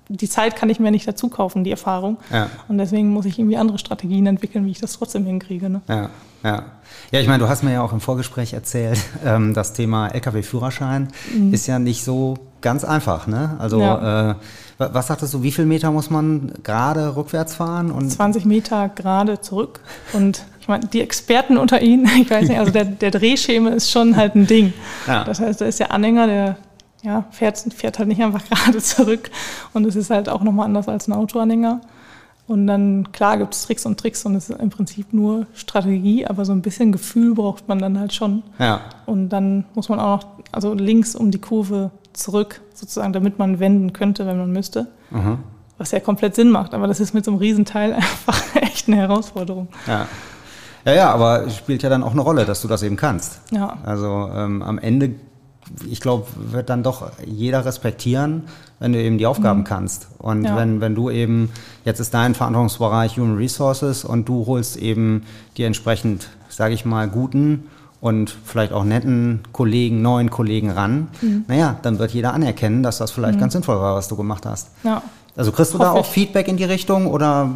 [0.09, 2.17] die Zeit kann ich mir nicht dazu kaufen, die Erfahrung.
[2.31, 2.49] Ja.
[2.67, 5.69] Und deswegen muss ich irgendwie andere Strategien entwickeln, wie ich das trotzdem hinkriege.
[5.69, 5.81] Ne?
[5.87, 6.09] Ja,
[6.43, 6.63] ja.
[7.11, 11.09] Ja, ich meine, du hast mir ja auch im Vorgespräch erzählt, ähm, das Thema Lkw-Führerschein
[11.31, 11.53] mhm.
[11.53, 13.27] ist ja nicht so ganz einfach.
[13.27, 13.55] Ne?
[13.59, 14.31] Also ja.
[14.31, 14.35] äh,
[14.77, 17.91] was sagtest du, wie viel Meter muss man gerade rückwärts fahren?
[17.91, 19.81] Und 20 Meter gerade zurück.
[20.13, 23.91] Und ich meine, die Experten unter Ihnen, ich weiß nicht, also der, der Drehschema ist
[23.91, 24.73] schon halt ein Ding.
[25.05, 25.23] Ja.
[25.23, 26.57] Das heißt, da ist der Anhänger, der
[27.03, 29.29] ja, fährt, fährt halt nicht einfach gerade zurück.
[29.73, 31.81] Und es ist halt auch nochmal anders als ein Autoanhänger.
[32.45, 36.25] Und dann, klar, gibt es Tricks und Tricks und es ist im Prinzip nur Strategie,
[36.25, 38.43] aber so ein bisschen Gefühl braucht man dann halt schon.
[38.59, 38.81] Ja.
[39.05, 43.59] Und dann muss man auch noch, also links um die Kurve zurück, sozusagen, damit man
[43.59, 44.87] wenden könnte, wenn man müsste.
[45.09, 45.39] Mhm.
[45.77, 48.97] Was ja komplett Sinn macht, aber das ist mit so einem Riesenteil einfach echt eine
[48.97, 49.69] Herausforderung.
[49.87, 50.07] Ja.
[50.85, 53.39] Ja, ja, aber spielt ja dann auch eine Rolle, dass du das eben kannst.
[53.51, 53.77] Ja.
[53.85, 55.15] Also ähm, am Ende
[55.89, 58.43] ich glaube, wird dann doch jeder respektieren,
[58.79, 59.65] wenn du eben die Aufgaben mhm.
[59.65, 60.07] kannst.
[60.19, 60.55] Und ja.
[60.57, 61.49] wenn, wenn du eben,
[61.85, 65.23] jetzt ist dein Verantwortungsbereich Human Resources und du holst eben
[65.57, 67.67] die entsprechend, sage ich mal, guten
[68.01, 71.45] und vielleicht auch netten Kollegen, neuen Kollegen ran, mhm.
[71.47, 73.41] naja, dann wird jeder anerkennen, dass das vielleicht mhm.
[73.41, 74.71] ganz sinnvoll war, was du gemacht hast.
[74.83, 75.01] Ja.
[75.35, 76.11] Also kriegst du Hoffe da auch ich.
[76.11, 77.49] Feedback in die Richtung oder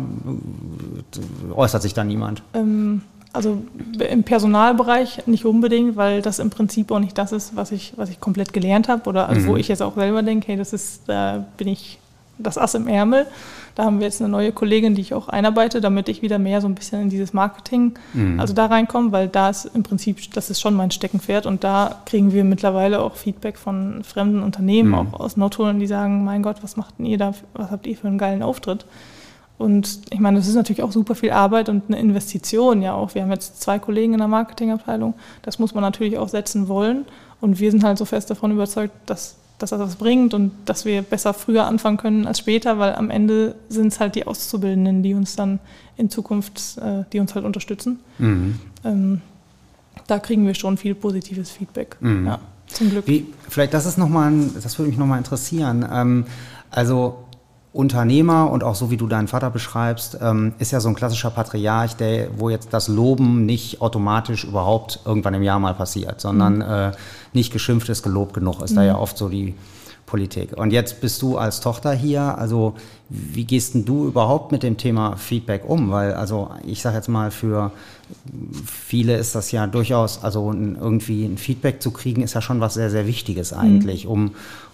[1.53, 2.41] äußert sich da niemand?
[2.53, 3.01] Ähm
[3.37, 3.61] also
[4.09, 8.09] im Personalbereich nicht unbedingt, weil das im Prinzip auch nicht das ist, was ich, was
[8.09, 9.47] ich komplett gelernt habe oder also mhm.
[9.47, 11.99] wo ich jetzt auch selber denke, hey, das ist, da bin ich
[12.39, 13.25] das Ass im Ärmel.
[13.75, 16.61] Da haben wir jetzt eine neue Kollegin, die ich auch einarbeite, damit ich wieder mehr
[16.61, 18.39] so ein bisschen in dieses Marketing, mhm.
[18.39, 22.01] also da reinkomme, weil da ist im Prinzip, das ist schon mein Steckenpferd und da
[22.05, 24.95] kriegen wir mittlerweile auch Feedback von fremden Unternehmen, mhm.
[24.95, 27.95] auch aus Nordholen, die sagen, mein Gott, was macht denn ihr da, was habt ihr
[27.95, 28.85] für einen geilen Auftritt?
[29.57, 33.15] Und ich meine, das ist natürlich auch super viel Arbeit und eine Investition ja auch.
[33.15, 35.15] Wir haben jetzt zwei Kollegen in der Marketingabteilung.
[35.41, 37.05] Das muss man natürlich auch setzen wollen.
[37.41, 40.85] Und wir sind halt so fest davon überzeugt, dass, dass das was bringt und dass
[40.85, 45.01] wir besser früher anfangen können als später, weil am Ende sind es halt die Auszubildenden,
[45.01, 45.59] die uns dann
[45.97, 47.99] in Zukunft, äh, die uns halt unterstützen.
[48.19, 48.59] Mhm.
[48.83, 49.21] Ähm,
[50.05, 51.97] da kriegen wir schon viel positives Feedback.
[51.99, 52.27] Mhm.
[52.27, 53.07] Ja, zum Glück.
[53.07, 55.87] Wie, vielleicht das ist noch mal, das würde mich nochmal interessieren.
[55.91, 56.25] Ähm,
[56.69, 57.26] also
[57.73, 61.29] Unternehmer und auch so wie du deinen Vater beschreibst, ähm, ist ja so ein klassischer
[61.29, 66.55] Patriarch, der, wo jetzt das Loben nicht automatisch überhaupt irgendwann im Jahr mal passiert, sondern
[66.55, 66.61] mhm.
[66.61, 66.91] äh,
[67.33, 68.75] nicht geschimpft ist, gelobt genug, ist mhm.
[68.77, 69.53] da ja oft so die
[70.07, 70.57] Politik.
[70.57, 72.75] Und jetzt bist du als Tochter hier, also
[73.09, 75.91] wie gehst denn du überhaupt mit dem Thema Feedback um?
[75.91, 77.71] Weil, also ich sage jetzt mal, für
[78.65, 82.73] viele ist das ja durchaus, also irgendwie ein Feedback zu kriegen, ist ja schon was
[82.73, 84.11] sehr, sehr Wichtiges eigentlich, mhm.
[84.11, 84.31] um,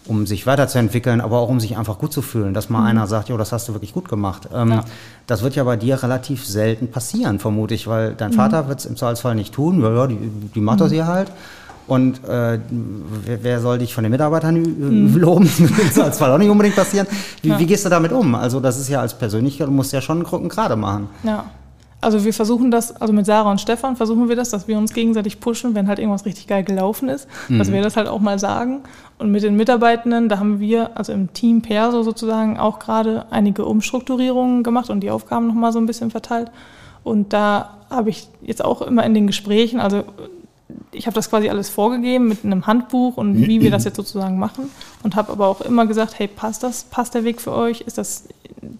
[0.07, 2.87] um sich weiterzuentwickeln, aber auch um sich einfach gut zu fühlen, dass mal mhm.
[2.87, 4.49] einer sagt, jo, das hast du wirklich gut gemacht.
[4.53, 4.83] Ähm, ja.
[5.27, 8.35] Das wird ja bei dir relativ selten passieren, vermute ich, weil dein mhm.
[8.35, 10.17] Vater wird es im Zweifelsfall nicht tun, ja, ja die,
[10.53, 10.95] die macht das mhm.
[10.95, 11.31] hier halt.
[11.85, 12.59] Und äh,
[13.25, 15.15] wer, wer, soll dich von den Mitarbeitern mhm.
[15.17, 15.49] loben?
[15.77, 17.07] Das soll zwar auch nicht unbedingt passieren.
[17.41, 17.59] Wie, ja.
[17.59, 18.35] wie, gehst du damit um?
[18.35, 21.09] Also das ist ja als Persönlichkeit, du musst ja schon einen Krücken gerade machen.
[21.23, 21.45] Ja.
[22.03, 24.93] Also wir versuchen das, also mit Sarah und Stefan versuchen wir das, dass wir uns
[24.93, 27.59] gegenseitig pushen, wenn halt irgendwas richtig geil gelaufen ist, mhm.
[27.59, 28.81] dass wir das halt auch mal sagen.
[29.17, 33.65] Und mit den Mitarbeitenden, da haben wir, also im Team Perso sozusagen, auch gerade einige
[33.65, 36.51] Umstrukturierungen gemacht und die Aufgaben nochmal so ein bisschen verteilt.
[37.03, 40.03] Und da habe ich jetzt auch immer in den Gesprächen, also
[40.91, 44.37] ich habe das quasi alles vorgegeben mit einem Handbuch und wie wir das jetzt sozusagen
[44.39, 44.69] machen
[45.03, 47.81] und habe aber auch immer gesagt, hey, passt das, passt der Weg für euch?
[47.81, 48.27] Ist das,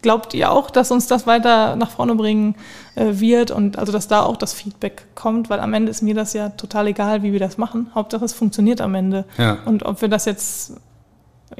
[0.01, 2.55] glaubt ihr auch, dass uns das weiter nach vorne bringen
[2.95, 6.15] äh, wird und also dass da auch das Feedback kommt, weil am Ende ist mir
[6.15, 7.91] das ja total egal, wie wir das machen.
[7.95, 9.57] Hauptsache es funktioniert am Ende ja.
[9.65, 10.73] und ob wir das jetzt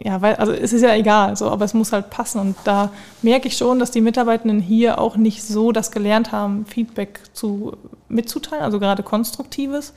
[0.02, 2.40] ja, weil, also es ist ja egal, so, aber es muss halt passen.
[2.40, 6.66] Und da merke ich schon, dass die Mitarbeitenden hier auch nicht so das gelernt haben,
[6.66, 7.78] Feedback zu,
[8.10, 9.94] mitzuteilen, also gerade konstruktives,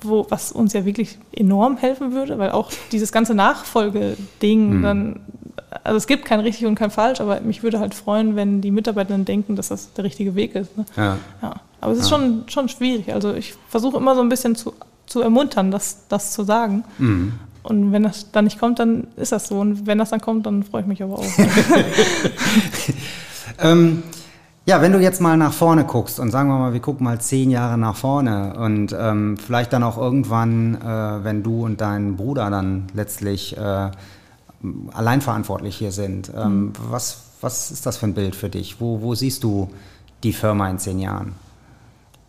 [0.00, 4.82] wo, was uns ja wirklich enorm helfen würde, weil auch dieses ganze Nachfolgeding mhm.
[4.82, 5.20] dann,
[5.84, 8.70] also es gibt kein richtig und kein falsch, aber mich würde halt freuen, wenn die
[8.70, 10.76] Mitarbeitenden denken, dass das der richtige Weg ist.
[10.76, 10.84] Ne?
[10.96, 11.16] Ja.
[11.42, 11.54] ja.
[11.80, 12.16] Aber es ist ja.
[12.16, 13.12] schon, schon schwierig.
[13.12, 14.74] Also ich versuche immer so ein bisschen zu,
[15.06, 16.84] zu ermuntern, das, das zu sagen.
[16.98, 17.34] Mhm.
[17.62, 19.58] Und wenn das dann nicht kommt, dann ist das so.
[19.58, 21.24] Und wenn das dann kommt, dann freue ich mich aber auch.
[23.58, 24.04] ähm,
[24.66, 27.20] ja, wenn du jetzt mal nach vorne guckst und sagen wir mal, wir gucken mal
[27.20, 32.16] zehn Jahre nach vorne und ähm, vielleicht dann auch irgendwann, äh, wenn du und dein
[32.16, 33.90] Bruder dann letztlich äh,
[34.92, 36.72] allein verantwortlich hier sind, ähm, mhm.
[36.90, 38.80] was, was ist das für ein Bild für dich?
[38.80, 39.70] Wo, wo siehst du
[40.22, 41.34] die Firma in zehn Jahren?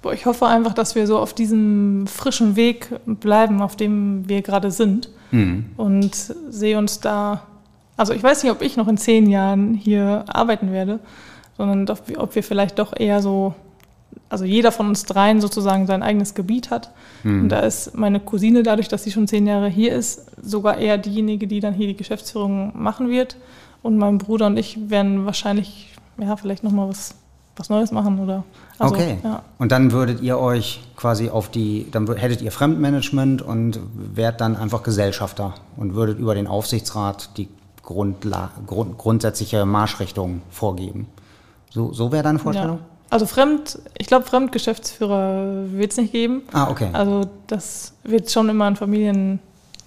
[0.01, 4.41] Boah, ich hoffe einfach, dass wir so auf diesem frischen Weg bleiben, auf dem wir
[4.41, 5.09] gerade sind.
[5.31, 5.65] Mhm.
[5.75, 6.15] Und
[6.49, 7.43] sehe uns da,
[7.95, 10.99] also ich weiß nicht, ob ich noch in zehn Jahren hier arbeiten werde,
[11.57, 13.55] sondern ob wir vielleicht doch eher so,
[14.29, 16.91] also jeder von uns dreien sozusagen sein eigenes Gebiet hat.
[17.23, 17.43] Mhm.
[17.43, 20.97] Und da ist meine Cousine, dadurch, dass sie schon zehn Jahre hier ist, sogar eher
[20.97, 23.37] diejenige, die dann hier die Geschäftsführung machen wird.
[23.83, 27.15] Und mein Bruder und ich werden wahrscheinlich, ja, vielleicht nochmal was,
[27.55, 28.43] was Neues machen oder.
[28.79, 29.17] Also, okay.
[29.23, 29.43] Ja.
[29.59, 34.55] Und dann würdet ihr euch quasi auf die, dann hättet ihr Fremdmanagement und wärt dann
[34.55, 37.47] einfach Gesellschafter und würdet über den Aufsichtsrat die
[37.81, 41.07] Grundla Grund, grundsätzliche Marschrichtung vorgeben.
[41.69, 42.79] So, so wäre deine Vorstellung?
[42.79, 42.96] Ja.
[43.09, 46.41] Also Fremd, ich glaube, Fremdgeschäftsführer wird es nicht geben.
[46.51, 46.89] Ah, okay.
[46.93, 49.39] Also das wird schon immer ein Familien,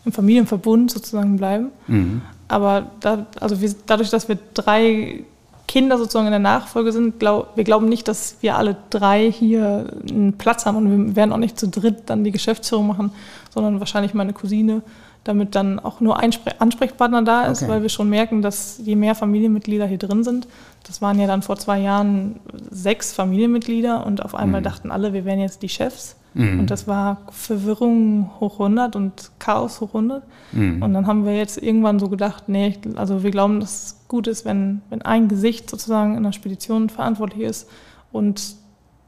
[0.04, 1.68] im Familienverbund sozusagen bleiben.
[1.86, 2.22] Mhm.
[2.48, 5.24] Aber da, also wir, dadurch, dass wir drei
[5.68, 9.86] Kinder sozusagen in der Nachfolge sind, glaub, wir glauben nicht, dass wir alle drei hier
[10.10, 13.12] einen Platz haben und wir werden auch nicht zu dritt dann die Geschäftsführung machen,
[13.50, 14.82] sondern wahrscheinlich meine Cousine,
[15.24, 17.70] damit dann auch nur ein Ansprechpartner da ist, okay.
[17.70, 20.48] weil wir schon merken, dass je mehr Familienmitglieder hier drin sind,
[20.84, 22.40] das waren ja dann vor zwei Jahren
[22.70, 24.64] sechs Familienmitglieder und auf einmal mhm.
[24.64, 26.16] dachten alle, wir wären jetzt die Chefs.
[26.34, 26.60] Mhm.
[26.60, 30.22] Und das war Verwirrung hoch 100 und Chaos hoch 100.
[30.52, 30.82] Mhm.
[30.82, 34.26] Und dann haben wir jetzt irgendwann so gedacht, nee, also wir glauben, dass es gut
[34.26, 37.68] ist, wenn, wenn ein Gesicht sozusagen in der Spedition verantwortlich ist
[38.12, 38.54] und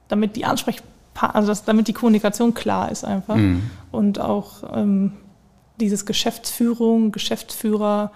[0.09, 3.63] damit die Ansprechpartner, also dass, damit die Kommunikation klar ist einfach mhm.
[3.93, 5.13] und auch ähm,
[5.83, 8.11] dieses Geschäftsführung, Geschäftsführer,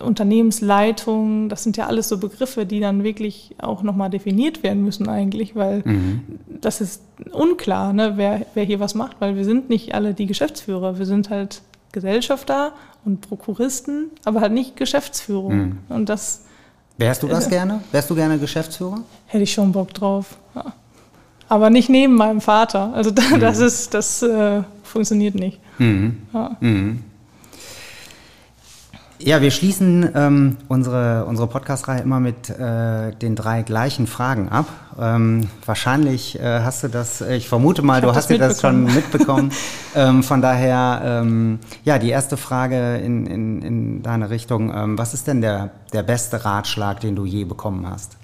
[0.00, 5.08] Unternehmensleitung, das sind ja alles so Begriffe, die dann wirklich auch nochmal definiert werden müssen
[5.08, 6.22] eigentlich, weil mhm.
[6.60, 10.26] das ist unklar, ne, wer, wer hier was macht, weil wir sind nicht alle die
[10.26, 11.60] Geschäftsführer, wir sind halt
[11.92, 12.72] Gesellschafter
[13.04, 15.56] und Prokuristen, aber halt nicht Geschäftsführung.
[15.56, 15.78] Mhm.
[15.88, 16.42] Und das
[16.98, 17.82] Wärst du das äh, gerne?
[17.92, 19.00] Wärst du gerne Geschäftsführer?
[19.26, 20.38] Hätte ich schon Bock drauf.
[20.54, 20.72] Ja.
[21.48, 22.92] Aber nicht neben meinem Vater.
[22.94, 23.10] Also
[23.40, 23.66] das mhm.
[23.66, 25.60] ist, das äh, funktioniert nicht.
[25.78, 26.22] Mhm.
[26.32, 26.56] Ja.
[26.60, 27.02] Mhm.
[29.18, 34.66] Ja, wir schließen ähm, unsere, unsere Podcast-Reihe immer mit äh, den drei gleichen Fragen ab.
[35.00, 38.60] Ähm, wahrscheinlich äh, hast du das, äh, ich vermute mal, ich du hast dir das
[38.60, 39.52] schon mitbekommen.
[39.94, 44.70] ähm, von daher, ähm, ja, die erste Frage in, in, in deine Richtung.
[44.74, 48.18] Ähm, was ist denn der, der beste Ratschlag, den du je bekommen hast?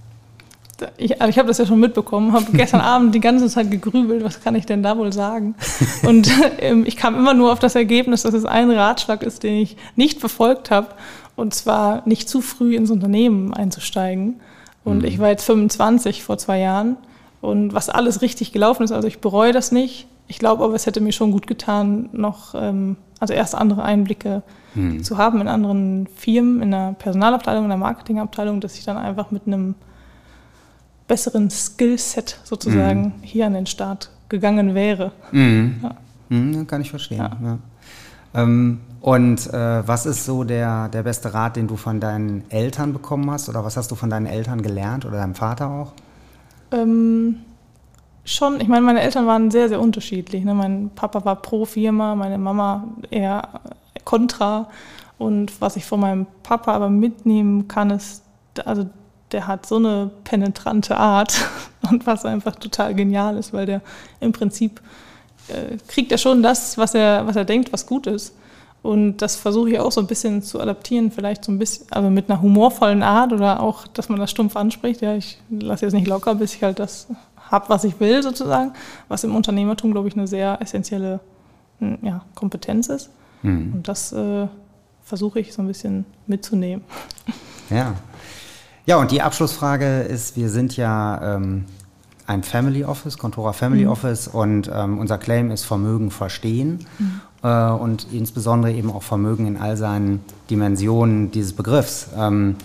[0.97, 4.41] Ich, ich habe das ja schon mitbekommen, habe gestern Abend die ganze Zeit gegrübelt, was
[4.41, 5.55] kann ich denn da wohl sagen?
[6.07, 9.55] Und ähm, ich kam immer nur auf das Ergebnis, dass es ein Ratschlag ist, den
[9.55, 10.89] ich nicht befolgt habe,
[11.35, 14.41] und zwar nicht zu früh ins Unternehmen einzusteigen.
[14.85, 15.05] Und mhm.
[15.05, 16.97] ich war jetzt 25 vor zwei Jahren
[17.41, 20.07] und was alles richtig gelaufen ist, also ich bereue das nicht.
[20.29, 24.43] Ich glaube aber, es hätte mir schon gut getan, noch ähm, also erst andere Einblicke
[24.75, 25.03] mhm.
[25.03, 29.31] zu haben in anderen Firmen, in der Personalabteilung, in der Marketingabteilung, dass ich dann einfach
[29.31, 29.75] mit einem
[31.13, 33.13] besseren Skillset sozusagen mhm.
[33.21, 35.13] hier an den Start gegangen wäre.
[35.31, 35.81] Mhm.
[35.83, 35.95] Ja.
[36.31, 37.19] Mhm, kann ich verstehen.
[37.19, 37.37] Ja.
[37.43, 37.59] Ja.
[38.33, 42.95] Ähm, und äh, was ist so der, der beste Rat, den du von deinen Eltern
[42.95, 43.51] bekommen hast?
[43.51, 45.93] Oder was hast du von deinen Eltern gelernt oder deinem Vater auch?
[46.71, 47.41] Ähm,
[48.25, 50.45] schon, ich meine, meine Eltern waren sehr, sehr unterschiedlich.
[50.45, 50.55] Ne?
[50.55, 53.61] Mein Papa war pro Firma, meine Mama eher
[54.05, 54.71] kontra.
[55.19, 58.23] Und was ich von meinem Papa aber mitnehmen kann, ist,
[58.65, 58.87] also
[59.33, 61.37] der hat so eine penetrante Art
[61.91, 63.81] und was einfach total genial ist, weil der
[64.21, 64.81] im Prinzip
[65.49, 68.35] äh, kriegt er schon das, was er, was er denkt, was gut ist.
[68.83, 72.11] Und das versuche ich auch so ein bisschen zu adaptieren, vielleicht so ein bisschen, also
[72.11, 75.03] mit einer humorvollen Art oder auch, dass man das stumpf anspricht.
[75.03, 77.07] Ja, ich lasse jetzt nicht locker, bis ich halt das
[77.49, 78.73] habe, was ich will, sozusagen.
[79.07, 81.21] Was im Unternehmertum, glaube ich, eine sehr essentielle
[81.79, 83.11] hm, ja, Kompetenz ist.
[83.43, 83.75] Mhm.
[83.75, 84.49] Und das äh,
[85.05, 86.85] versuche ich so ein bisschen mitzunehmen.
[87.71, 87.95] Ja,
[88.87, 91.65] ja, und die Abschlussfrage ist, wir sind ja ähm,
[92.27, 93.91] ein Family Office, Contora Family mhm.
[93.91, 96.87] Office und ähm, unser Claim ist Vermögen verstehen.
[96.99, 97.21] Mhm.
[97.43, 100.21] äh, und insbesondere eben auch Vermögen in all seinen
[100.51, 102.09] Dimensionen dieses Begriffs.
[102.17, 102.57] Ähm,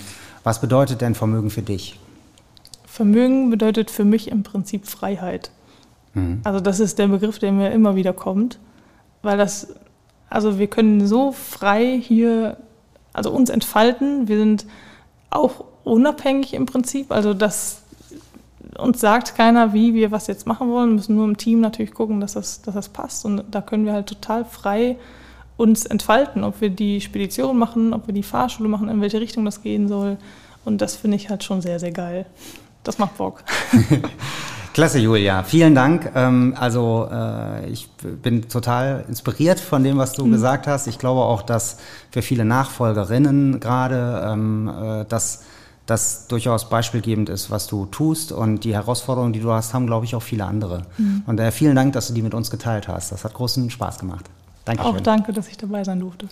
[0.43, 1.99] was bedeutet denn Vermögen für dich?
[2.86, 5.51] Vermögen bedeutet für mich im Prinzip Freiheit.
[6.13, 6.41] Mhm.
[6.43, 8.59] Also das ist der Begriff, der mir immer wieder kommt,
[9.22, 9.76] weil das,
[10.30, 12.57] also wir können so frei hier,
[13.13, 14.28] also uns entfalten.
[14.28, 14.65] Wir sind
[15.30, 17.12] auch unabhängig im Prinzip.
[17.12, 17.82] Also das
[18.78, 20.90] uns sagt keiner, wie wir was jetzt machen wollen.
[20.90, 23.26] Wir müssen nur im Team natürlich gucken, dass das, dass das passt.
[23.26, 24.98] Und da können wir halt total frei
[25.56, 29.46] uns entfalten, ob wir die Spedition machen, ob wir die Fahrschule machen, in welche Richtung
[29.46, 30.18] das gehen soll.
[30.66, 32.26] Und das finde ich halt schon sehr, sehr geil.
[32.84, 33.44] Das macht Bock.
[34.74, 35.42] Klasse, Julia.
[35.42, 36.12] Vielen Dank.
[36.14, 37.90] Ähm, also äh, ich
[38.22, 40.34] bin total inspiriert von dem, was du mhm.
[40.34, 40.86] gesagt hast.
[40.86, 41.80] Ich glaube auch, dass
[42.12, 45.44] für viele Nachfolgerinnen gerade ähm, äh, das
[45.88, 48.32] das durchaus beispielgebend ist, was du tust.
[48.32, 50.84] Und die Herausforderungen, die du hast, haben, glaube ich, auch viele andere.
[50.98, 51.24] Mhm.
[51.26, 53.12] Und äh, vielen Dank, dass du die mit uns geteilt hast.
[53.12, 54.26] Das hat großen Spaß gemacht.
[54.66, 54.96] Dankeschön.
[54.96, 56.28] Auch danke, dass ich dabei sein durfte.